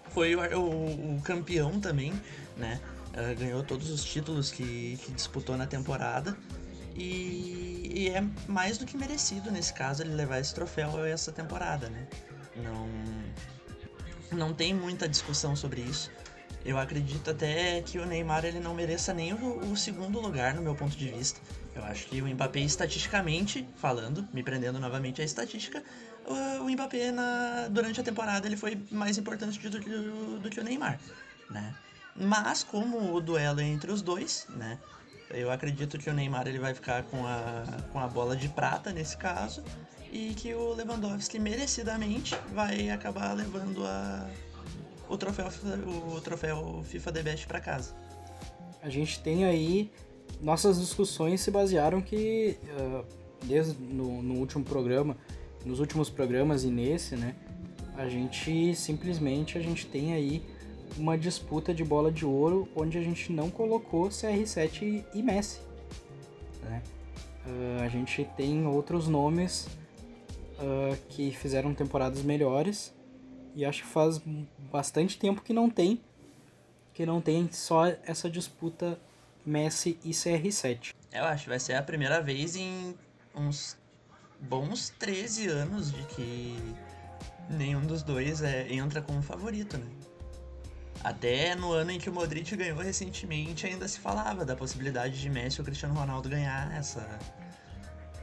[0.09, 2.13] foi o, o, o campeão também,
[2.55, 2.79] né?
[3.13, 6.37] Uh, ganhou todos os títulos que, que disputou na temporada.
[6.95, 11.89] E, e, é mais do que merecido nesse caso ele levar esse troféu essa temporada,
[11.89, 12.07] né?
[12.55, 12.89] Não,
[14.31, 16.11] não tem muita discussão sobre isso.
[16.65, 20.61] Eu acredito até que o Neymar ele não mereça nem o, o segundo lugar no
[20.61, 21.39] meu ponto de vista.
[21.73, 25.83] Eu acho que o Mbappé estatisticamente falando, me prendendo novamente à estatística,
[26.25, 30.59] o, o Mbappé na, durante a temporada ele foi mais importante do, do, do que
[30.59, 30.99] o Neymar,
[31.49, 31.73] né?
[32.15, 34.79] Mas como o duelo é entre os dois, né?
[35.31, 38.91] Eu acredito que o Neymar ele vai ficar com a, com a bola de prata
[38.91, 39.63] nesse caso
[40.11, 44.29] e que o Lewandowski merecidamente vai acabar levando a,
[45.09, 45.47] o troféu
[46.15, 47.93] o troféu FIFA The Best para casa.
[48.81, 49.91] A gente tem aí
[50.41, 53.03] nossas discussões se basearam que uh,
[53.43, 55.17] desde no, no último programa,
[55.65, 57.35] nos últimos programas e nesse, né,
[57.95, 60.43] a gente simplesmente a gente tem aí
[60.97, 65.59] uma disputa de bola de ouro onde a gente não colocou CR7 e Messi.
[66.63, 66.81] Né?
[67.45, 69.67] Uh, a gente tem outros nomes
[70.59, 72.93] uh, que fizeram temporadas melhores
[73.55, 74.21] e acho que faz
[74.71, 75.99] bastante tempo que não tem
[76.93, 78.99] que não tem só essa disputa
[79.45, 80.95] Messi e CR7.
[81.11, 82.95] Eu acho que vai ser a primeira vez em
[83.35, 83.77] uns
[84.41, 86.57] bons 13 anos de que
[87.49, 89.85] nenhum dos dois é, entra como favorito, né?
[91.03, 95.29] Até no ano em que o Modric ganhou recentemente, ainda se falava da possibilidade de
[95.29, 97.19] Messi ou Cristiano Ronaldo ganhar essa,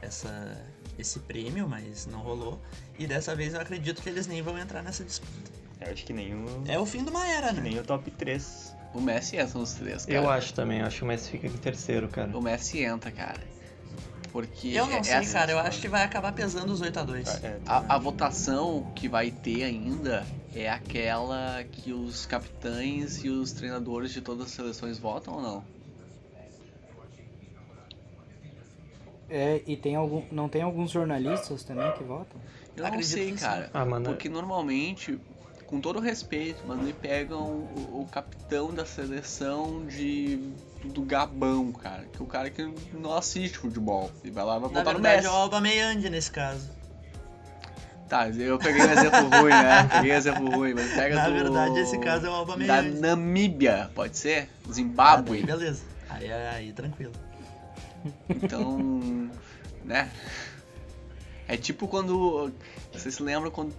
[0.03, 0.57] essa,
[0.99, 2.61] esse prêmio, mas não rolou.
[2.99, 5.51] E dessa vez eu acredito que eles nem vão entrar nessa disputa.
[5.81, 6.65] Eu acho que nem o.
[6.67, 7.61] É o fim de uma era, né?
[7.61, 8.75] Nem o top 3.
[8.95, 10.19] O Messi entra nos três, cara.
[10.19, 12.37] Eu acho também, eu acho que o Messi fica em terceiro, cara.
[12.37, 13.41] O Messi entra, cara.
[14.35, 14.66] Porque.
[14.66, 17.44] Eu não é sei, cara, eu acho que vai acabar pesando os 8x2.
[17.44, 23.53] É, a, a votação que vai ter ainda é aquela que os capitães e os
[23.53, 25.64] treinadores de todas as seleções votam ou não?
[29.31, 32.40] É, e tem algum, não tem alguns jornalistas também que votam?
[32.77, 33.70] Eu não sei, cara.
[33.73, 35.16] Ah, mano, porque normalmente,
[35.64, 40.40] com todo respeito, mas me pegam o, o, capitão da seleção de
[40.88, 42.05] do Gabão, cara.
[42.12, 44.11] Que é o cara que não assiste futebol.
[44.23, 45.27] E vai lá vai votar no Messi.
[45.27, 46.70] é o nesse caso.
[48.09, 49.88] Tá, eu peguei um exemplo ruim, né?
[49.90, 51.33] Peguei um exemplo ruim, mas pega Na do...
[51.33, 52.90] verdade, esse caso é o Aubameyang.
[52.92, 54.51] Da Namíbia, pode ser?
[54.70, 55.42] Zimbábue.
[55.42, 55.83] Ah, beleza.
[56.11, 57.12] Aí, aí, tranquilo.
[58.29, 59.31] Então,
[59.85, 60.11] né?
[61.49, 62.53] É tipo quando.
[62.92, 63.75] Vocês se lembram quando.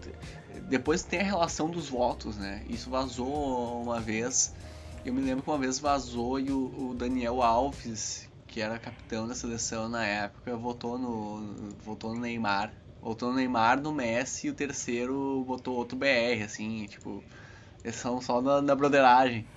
[0.67, 2.63] Depois tem a relação dos votos, né?
[2.67, 4.53] Isso vazou uma vez.
[5.05, 9.27] Eu me lembro que uma vez vazou e o, o Daniel Alves, que era capitão
[9.27, 12.73] da seleção na época, votou no, votou no Neymar
[13.05, 17.23] Botou no Neymar, no Messi e o terceiro botou outro BR, assim, tipo,
[17.83, 19.47] eles são só na, na broderagem.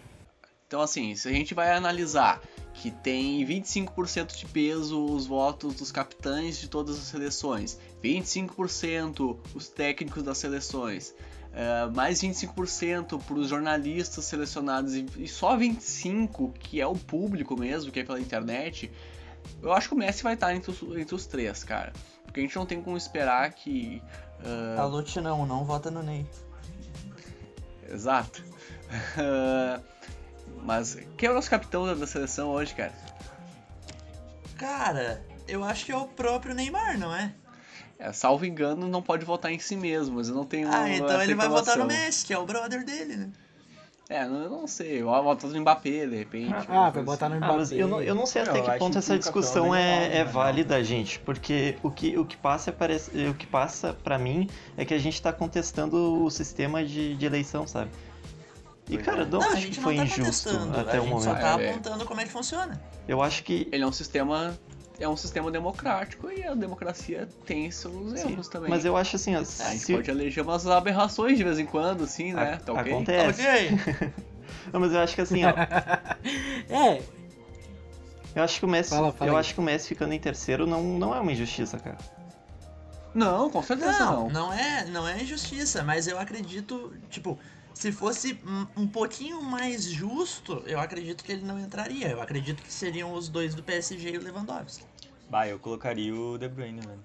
[0.66, 2.42] Então, assim, se a gente vai analisar
[2.74, 9.68] que tem 25% de peso os votos dos capitães de todas as seleções, 25% os
[9.70, 11.14] técnicos das seleções,
[11.58, 17.58] uh, mais 25% para os jornalistas selecionados e, e só 25% que é o público
[17.58, 18.90] mesmo, que é pela internet,
[19.60, 21.92] eu acho que o Messi vai estar entre os, entre os três, cara.
[22.24, 24.02] Porque a gente não tem como esperar que.
[24.40, 24.80] Uh...
[24.80, 26.26] A Lute não, não vota no Ney.
[27.90, 28.44] Exato.
[29.16, 29.82] Uh...
[30.64, 32.92] Mas quem é o nosso capitão da seleção hoje, cara?
[34.56, 37.32] Cara, eu acho que é o próprio Neymar, não é?
[37.98, 40.68] É, salvo engano, não pode votar em si mesmo, mas eu não tenho.
[40.72, 43.30] Ah, então ele vai votar no Messi, que é o brother dele, né?
[44.10, 46.54] É, eu não sei, eu botar no Mbappé, de repente.
[46.68, 47.52] Ah, vai botar no Mbappé.
[47.52, 49.74] Ah, mas eu, não, eu não sei até Eu que ponto que essa o discussão
[49.74, 51.18] é é, é válida, gente.
[51.18, 54.98] Porque o que, o que passa parece, o que passa para mim é que a
[54.98, 57.90] gente tá contestando o sistema de, de eleição, sabe?
[58.88, 59.26] E cara, é.
[59.26, 61.40] não Não, a acho que foi tá injusto até a o gente só momento.
[61.42, 61.68] tá É.
[61.70, 62.80] apontando como é que funciona.
[63.06, 64.58] Eu acho que Ele é um sistema.
[65.00, 68.68] É um sistema democrático e a democracia tem seus Sim, erros também.
[68.70, 71.66] Mas eu acho assim, ó, A gente se pode eleger umas aberrações de vez em
[71.66, 72.54] quando, assim, né?
[72.54, 72.92] a- Tá ok?
[72.92, 73.42] acontece.
[73.42, 74.12] Ok.
[74.72, 75.52] Não, mas eu acho que assim, ó,
[76.68, 77.02] É,
[78.34, 79.40] eu acho que o Messi, Fala, fala eu aí.
[79.40, 81.96] acho que o Messi ficando em terceiro não, não é uma injustiça, cara.
[83.14, 84.30] Não, com certeza Não, não.
[84.30, 87.38] não é, não é injustiça, mas eu acredito, tipo,
[87.74, 88.38] se fosse
[88.76, 92.08] um, pouquinho mais justo, eu acredito que ele não entraria.
[92.08, 94.84] Eu acredito que seriam os dois do PSG e o Lewandowski.
[95.30, 97.04] Bah, eu colocaria o De Bruyne, mano.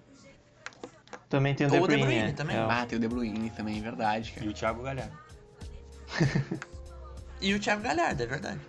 [1.30, 2.32] Também tem o De o De Bruyne, Bruyne é.
[2.34, 2.56] também.
[2.56, 4.49] É, Ah, tem o De Bruyne também, verdade, E cara.
[4.49, 5.17] o Thiago Galhardo.
[7.41, 8.60] E o Thiago Galhardo, é verdade.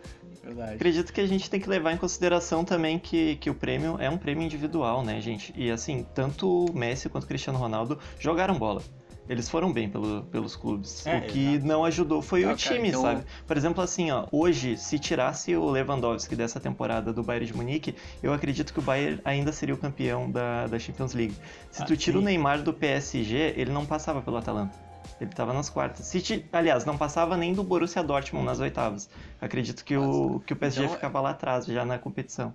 [0.42, 0.74] Verdade.
[0.74, 4.10] Acredito que a gente tem que levar em consideração também que, que o prêmio é
[4.10, 5.54] um prêmio individual, né, gente?
[5.56, 8.82] E assim, tanto o Messi quanto o Cristiano Ronaldo jogaram bola.
[9.26, 11.06] Eles foram bem pelo, pelos clubes.
[11.06, 13.24] É, o que não ajudou foi Tá, o cara, time, então- sabe?
[13.46, 17.94] Por exemplo, assim, ó, hoje, se tirasse o Lewandowski dessa temporada do Bayern de Munique,
[18.22, 21.34] eu acredito que o Bayern ainda seria o campeão da, da Champions League.
[21.70, 22.26] Se Ah, tu tira o sim.
[22.26, 24.74] Neymar do PSG, ele não passava pelo Atalanta.
[25.18, 26.04] Ele tava nas quartas.
[26.06, 29.08] Se ti- Aliás, não passava nem do Borussia Dortmund nas oitavas.
[29.40, 32.52] Acredito que o, que o PSG Então, ficava lá atrás, já na competição.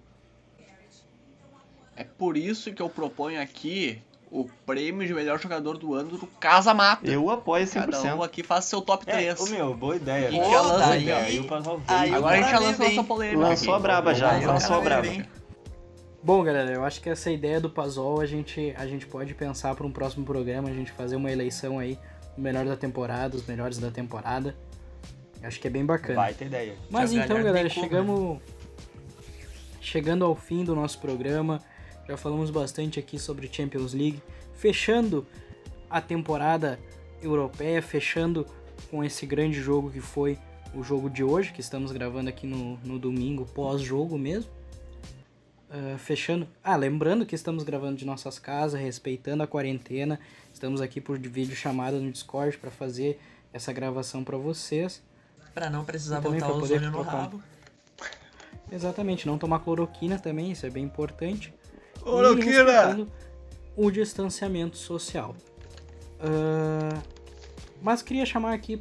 [1.96, 6.28] É por isso que eu proponho aqui o prêmio de melhor jogador do ano do
[6.28, 7.08] Casa Mata.
[7.10, 7.90] Eu apoio 100%.
[7.92, 9.40] Cada um aqui faz seu top É, 3.
[9.40, 10.30] ô meu, boa ideia.
[10.30, 10.50] E cara.
[10.52, 12.14] já lança Boa aí- aí.
[12.14, 13.40] Agora a gente já Agora lança nossa polêmica.
[13.40, 15.08] Lançou a braba já, Aí o lançou a braba.
[16.22, 19.74] Bom, galera, eu acho que essa ideia do Pazol a gente, a gente pode pensar
[19.74, 21.98] para um próximo programa, a gente fazer uma eleição aí,
[22.38, 24.56] o melhor da temporada, os melhores da temporada.
[25.42, 26.16] Acho que é bem bacana.
[26.16, 26.76] Vai ter ideia.
[26.90, 28.40] Mas Thiago então, galera, como, chegamos
[29.82, 31.62] chegando ao fim do nosso programa.
[32.10, 34.20] Já falamos bastante aqui sobre Champions League,
[34.56, 35.28] fechando
[35.88, 36.80] a temporada
[37.22, 38.48] europeia, fechando
[38.90, 40.36] com esse grande jogo que foi
[40.74, 44.50] o jogo de hoje, que estamos gravando aqui no, no domingo, pós-jogo mesmo.
[45.70, 46.48] Ah, fechando.
[46.64, 50.20] Ah, lembrando que estamos gravando de nossas casas, respeitando a quarentena.
[50.52, 53.20] Estamos aqui por vídeo chamada no Discord para fazer
[53.54, 55.00] essa gravação para vocês.
[55.54, 57.40] Pra não precisar botar o ozônio no rabo.
[58.72, 61.54] Exatamente, não tomar cloroquina também, isso é bem importante.
[62.10, 63.08] E respeitando
[63.76, 65.36] o distanciamento social.
[66.20, 67.02] Ah,
[67.82, 68.80] mas queria chamar aqui,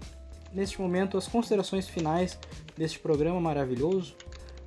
[0.52, 2.38] neste momento, as considerações finais
[2.76, 4.14] deste programa maravilhoso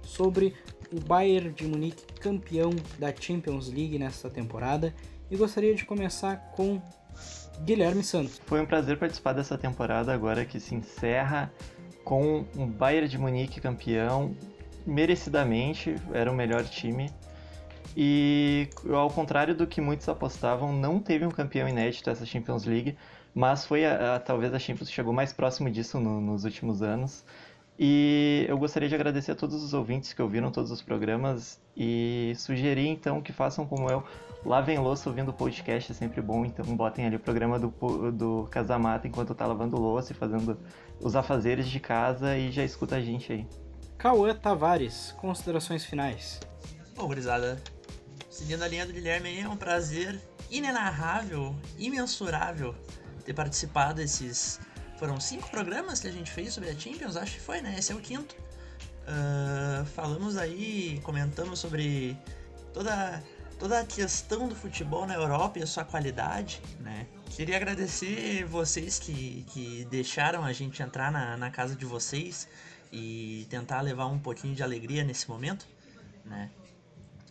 [0.03, 0.55] sobre
[0.91, 4.93] o Bayern de Munique campeão da Champions League nesta temporada.
[5.29, 6.81] E gostaria de começar com
[7.63, 8.41] Guilherme Santos.
[8.45, 11.51] Foi um prazer participar dessa temporada agora que se encerra
[12.03, 14.35] com um Bayern de Munique campeão,
[14.85, 17.09] merecidamente, era o melhor time.
[17.95, 22.95] E ao contrário do que muitos apostavam, não teve um campeão inédito essa Champions League,
[23.33, 26.81] mas foi a, a- talvez a Champions que chegou mais próximo disso no- nos últimos
[26.81, 27.23] anos.
[27.79, 32.33] E eu gostaria de agradecer a todos os ouvintes que ouviram todos os programas e
[32.35, 34.03] sugerir então que façam como eu,
[34.45, 37.73] lavem louça ouvindo o podcast, é sempre bom, então botem ali o programa do,
[38.11, 40.57] do Casamata enquanto tá lavando louça e fazendo
[40.99, 43.47] os afazeres de casa e já escuta a gente aí.
[43.97, 46.39] Cauã Tavares, considerações finais.
[46.95, 47.57] Bom, gurizada,
[48.31, 52.73] seguindo a linha do Guilherme é um prazer inenarrável, imensurável
[53.25, 54.59] ter participado desses.
[54.97, 57.75] Foram cinco programas que a gente fez sobre a Champions, acho que foi, né?
[57.77, 58.35] Esse é o quinto.
[59.07, 62.17] Ah, falamos aí, comentamos sobre
[62.73, 63.21] toda,
[63.59, 67.07] toda a questão do futebol na Europa e a sua qualidade, né?
[67.31, 72.47] Queria agradecer vocês que, que deixaram a gente entrar na, na casa de vocês
[72.91, 75.65] e tentar levar um pouquinho de alegria nesse momento,
[76.25, 76.49] né?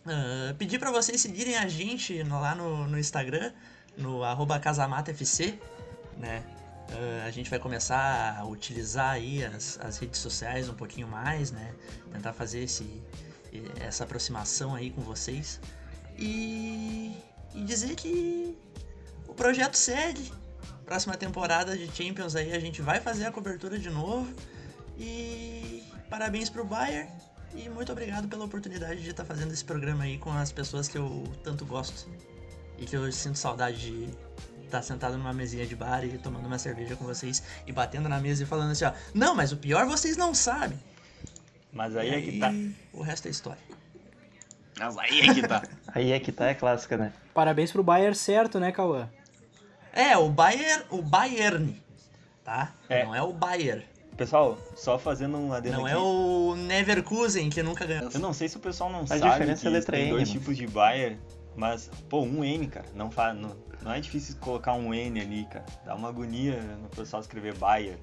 [0.05, 3.51] Ah, pedir para vocês seguirem a gente lá no, no Instagram,
[3.97, 4.21] no
[4.59, 5.59] casamatafc,
[6.17, 6.43] né?
[6.91, 11.51] Ah, a gente vai começar a utilizar aí as, as redes sociais um pouquinho mais,
[11.51, 11.73] né?
[12.11, 13.01] Tentar fazer esse,
[13.79, 15.59] essa aproximação aí com vocês.
[16.17, 17.15] E,
[17.53, 18.57] e dizer que
[19.27, 20.31] o projeto segue.
[20.85, 24.33] Próxima temporada de Champions aí a gente vai fazer a cobertura de novo.
[24.97, 27.09] E parabéns pro Bayern.
[27.53, 30.97] E muito obrigado pela oportunidade de estar fazendo esse programa aí com as pessoas que
[30.97, 32.09] eu tanto gosto.
[32.77, 34.09] E que eu sinto saudade de
[34.65, 38.19] estar sentado numa mesinha de bar e tomando uma cerveja com vocês e batendo na
[38.19, 38.93] mesa e falando assim, ó.
[39.13, 40.79] Não, mas o pior vocês não sabem.
[41.71, 42.51] Mas aí E é que tá.
[42.93, 43.61] O resto é história.
[44.79, 45.61] Mas aí é que tá.
[45.93, 47.13] Aí é que tá, é clássica, né?
[47.33, 49.09] Parabéns pro Bayern certo, né, Cauã?
[49.93, 51.79] É, o Bayern, o Bayern,
[52.43, 52.73] tá?
[52.89, 53.03] É.
[53.03, 53.83] Não é o Bayern.
[54.21, 55.95] Pessoal, só fazendo um adendo Não aqui.
[55.95, 58.11] é o Neverkusen que nunca ganhou.
[58.13, 60.11] Eu não sei se o pessoal não A sabe diferença que é letra tem N,
[60.11, 60.39] dois mano.
[60.39, 61.17] tipos de Bayer,
[61.55, 63.33] mas, pô, um N, cara, não, fa...
[63.33, 65.65] não, não é difícil colocar um N ali, cara.
[65.83, 67.97] Dá uma agonia no pessoal escrever Bayer.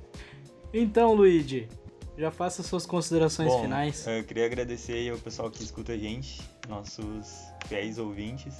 [0.74, 1.68] Então, Luigi,
[2.16, 4.04] já faça suas considerações Bom, finais.
[4.04, 8.54] Eu queria agradecer aí ao pessoal que escuta a gente, nossos fiéis ouvintes.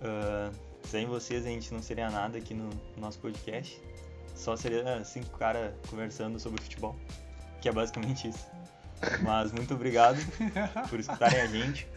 [0.00, 0.50] Ah,
[0.84, 3.78] sem vocês a gente não seria nada aqui no nosso podcast.
[4.38, 6.96] Só seria cinco caras conversando sobre futebol,
[7.60, 8.46] que é basicamente isso.
[9.20, 10.18] Mas muito obrigado
[10.88, 11.88] por escutarem a gente.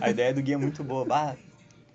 [0.00, 1.04] A ideia do guia é muito boa.
[1.04, 1.36] Bah,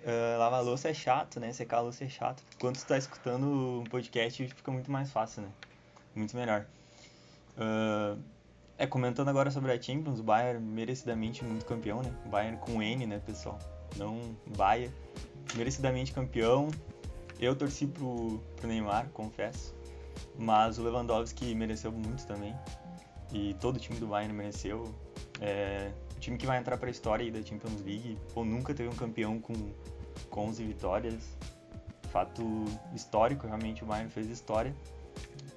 [0.06, 1.52] ah, lavar louça é chato, né?
[1.52, 2.42] Secar a louça é chato.
[2.58, 5.50] Quando tu tá escutando um podcast fica muito mais fácil, né?
[6.16, 6.66] Muito melhor.
[7.58, 8.16] Ah,
[8.78, 12.12] é, comentando agora sobre a Champions, o Bayern merecidamente muito campeão, né?
[12.28, 13.60] Bayern com N, né, pessoal?
[13.98, 14.94] Não Bayern.
[15.56, 16.72] Merecidamente campeão.
[17.40, 19.81] Eu torci pro, pro Neymar, confesso.
[20.38, 22.56] Mas o Lewandowski mereceu muito também.
[23.32, 24.94] E todo o time do Bayern mereceu.
[25.40, 28.18] É, o time que vai entrar pra história aí da Champions League.
[28.34, 29.54] Pô, nunca teve um campeão com,
[30.30, 31.38] com 11 vitórias.
[32.10, 32.44] Fato
[32.94, 34.76] histórico, realmente o Bayern fez história.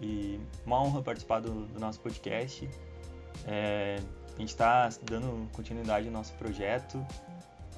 [0.00, 2.68] E uma honra participar do, do nosso podcast.
[3.46, 3.96] É,
[4.34, 7.04] a gente está dando continuidade ao nosso projeto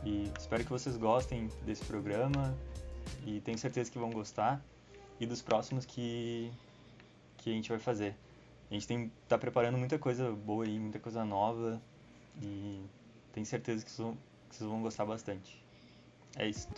[0.05, 2.57] e espero que vocês gostem desse programa
[3.26, 4.62] e tenho certeza que vão gostar
[5.18, 6.51] e dos próximos que,
[7.47, 8.16] que a gente vai fazer.
[8.68, 11.80] A gente tem, tá preparando muita coisa boa aí, muita coisa nova
[12.42, 12.80] e
[13.32, 14.16] tenho certeza que vocês vão,
[14.51, 15.64] que vocês vão gostar bastante.
[16.36, 16.68] É isso.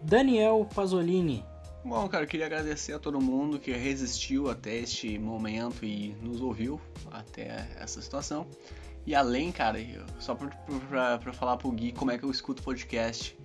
[0.00, 1.44] Daniel Pasolini.
[1.84, 6.40] Bom, cara, eu queria agradecer a todo mundo que resistiu até este momento e nos
[6.40, 6.80] ouviu
[7.10, 8.46] até essa situação.
[9.04, 10.48] E além, cara, eu- só pra,
[10.88, 13.36] pra, pra falar pro Gui como é que eu escuto podcast.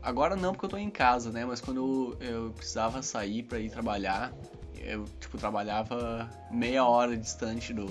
[0.00, 1.44] Agora não, porque eu tô em casa, né?
[1.44, 4.32] Mas quando eu, eu precisava sair pra ir trabalhar,
[4.82, 7.86] eu, tipo, trabalhava meia hora distante do,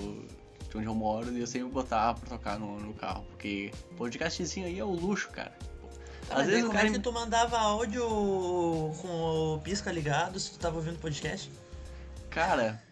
[0.68, 3.24] de onde eu moro e eu sempre botava pra tocar no, no carro.
[3.30, 5.52] Porque podcastzinho aí é o luxo, cara.
[6.30, 10.52] Às mas vezes como cara é que tu mandava áudio com o pisca ligado se
[10.52, 11.50] tu tava ouvindo podcast?
[12.28, 12.82] Cara,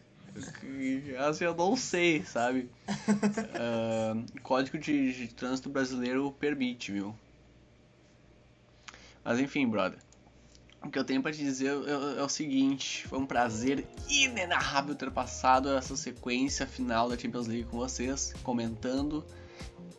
[1.29, 2.71] assim, eu não sei, sabe?
[3.59, 7.15] Ah, Código de, de trânsito brasileiro permite, viu?
[9.25, 9.99] Mas enfim, brother.
[10.87, 14.95] O que eu tenho pra te dizer é, é o seguinte: foi um prazer inenarrável
[14.95, 19.25] ter passado essa sequência final da Champions League com vocês, comentando,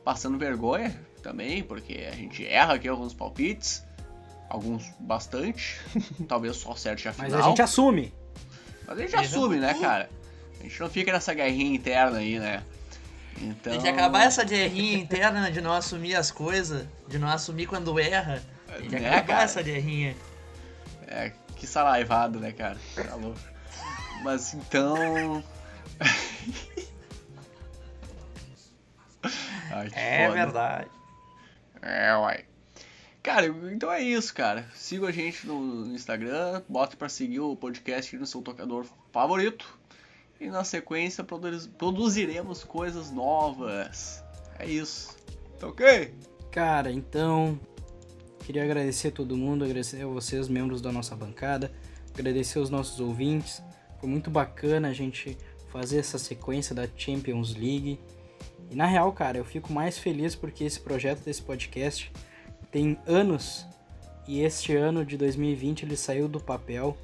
[0.04, 3.84] passando vergonha também, porque a gente erra aqui alguns palpites,
[4.50, 5.78] alguns bastante,
[6.28, 7.32] talvez só acerte a final.
[7.32, 8.14] Mas a gente assume.
[8.88, 10.10] Mas a gente assume, né, cara?
[10.60, 12.64] A gente não fica nessa guerrinha interna aí, né?
[13.42, 13.74] Então.
[13.74, 18.00] Tem que acabar essa guerrinha interna de não assumir as coisas, de não assumir quando
[18.00, 18.42] erra.
[18.78, 19.44] Tem que Né, acabar cara?
[19.44, 20.16] essa guerrinha.
[21.08, 22.78] É, que saraivado, né, cara?
[22.96, 23.40] Tá louco.
[24.24, 25.44] Mas então.
[29.72, 30.36] Ai, que É foda.
[30.46, 30.90] verdade.
[31.82, 32.46] É, uai.
[33.22, 34.66] Cara, então é isso, cara.
[34.74, 39.78] Siga a gente no no Instagram, bote pra seguir o podcast no seu tocador favorito.
[40.40, 44.24] E na sequência produz- produziremos coisas novas.
[44.60, 45.18] É isso.
[45.60, 46.14] Tá ok?
[46.52, 47.60] Cara, então.
[48.48, 51.70] Queria agradecer a todo mundo, agradecer a vocês, membros da nossa bancada,
[52.14, 53.62] agradecer aos nossos ouvintes.
[54.00, 55.38] Foi muito bacana a gente
[55.70, 58.00] fazer essa sequência da Champions League.
[58.72, 62.10] E na real, cara, eu fico mais feliz porque esse projeto desse podcast
[62.72, 63.66] tem anos
[64.26, 66.96] e este ano de 2020 ele saiu do papel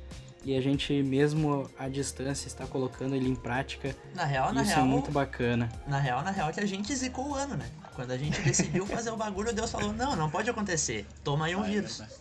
[0.45, 3.93] e a gente mesmo à distância está colocando ele em prática.
[4.15, 5.67] Na real, na isso real, é muito bacana.
[5.85, 7.69] na real, na real, que a gente zicou o ano, né?
[7.95, 11.05] Quando a gente decidiu fazer o bagulho, Deus falou, não, não pode acontecer.
[11.23, 11.97] Toma aí um Ah, é vírus.
[11.99, 12.19] verdade.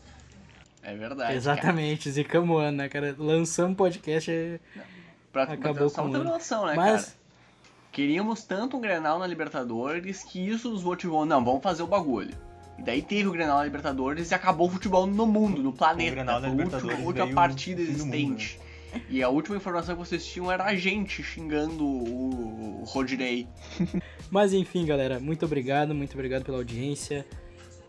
[0.83, 1.21] É verdade.
[1.23, 1.35] cara.
[1.35, 3.15] Exatamente, zicamos o ano, né, cara?
[3.19, 4.59] Lançamos podcast é-
[5.33, 7.23] Pra, Acabou pra com o noção, né, Mas- cara?
[7.91, 12.35] Queríamos tanto um Grenal na Libertadores que isso nos motivou, não, vamos fazer o bagulho.
[12.79, 16.11] E daí teve o Grenal na Libertadores e acabou o futebol no mundo, no planeta.
[16.11, 18.61] Grenal na última, Libertadores última veio partida o do mundo, existente.
[19.09, 23.47] E a última informação que vocês tinham era a gente xingando o, o Rodinei.
[24.31, 27.27] Mas enfim, galera, muito obrigado, muito obrigado pela audiência.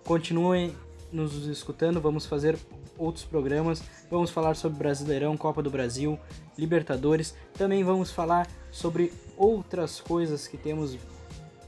[0.03, 0.75] Continuem
[1.11, 2.57] nos escutando, vamos fazer
[2.97, 3.81] outros programas.
[4.09, 6.19] Vamos falar sobre Brasileirão, Copa do Brasil,
[6.57, 7.35] Libertadores.
[7.53, 10.97] Também vamos falar sobre outras coisas que temos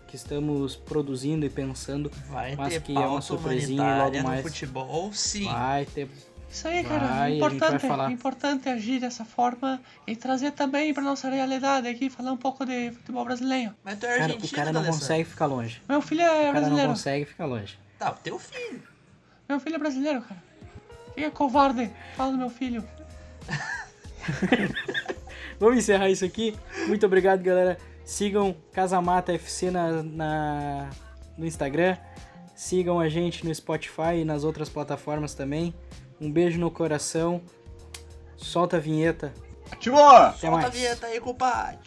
[0.07, 2.11] que estamos produzindo e pensando.
[2.29, 5.45] Vai Mas ter que é uma surpresinha e logo humanitária no mais futebol, sim.
[5.45, 6.07] vai ter
[6.55, 7.27] Isso aí, cara.
[7.29, 8.09] é importante, vai falar.
[8.09, 12.65] é importante agir dessa forma e trazer também pra nossa realidade aqui, falar um pouco
[12.65, 13.73] de futebol brasileiro.
[13.83, 14.99] Mas tu é Cara, argentino, o cara não D'Alessandro?
[15.01, 15.81] consegue ficar longe.
[15.89, 16.89] Meu filho é O cara não brasileiro.
[16.91, 17.77] consegue ficar longe.
[17.99, 18.81] Tá, o teu filho.
[19.49, 20.41] Meu filho é brasileiro, cara.
[21.13, 21.91] Quem é covarde?
[22.15, 22.81] Fala do meu filho.
[25.59, 26.55] Vamos encerrar isso aqui.
[26.87, 27.77] Muito obrigado, galera.
[28.03, 30.89] Sigam Casamata FC na, na-
[31.37, 31.97] no Instagram.
[32.55, 35.73] Sigam a gente no Spotify e nas outras plataformas também.
[36.19, 37.41] Um beijo no coração.
[38.37, 39.33] Solta a vinheta.
[39.71, 40.05] Ativou!
[40.07, 40.73] Até Solta a mais.
[40.73, 41.79] vinheta aí, compadre.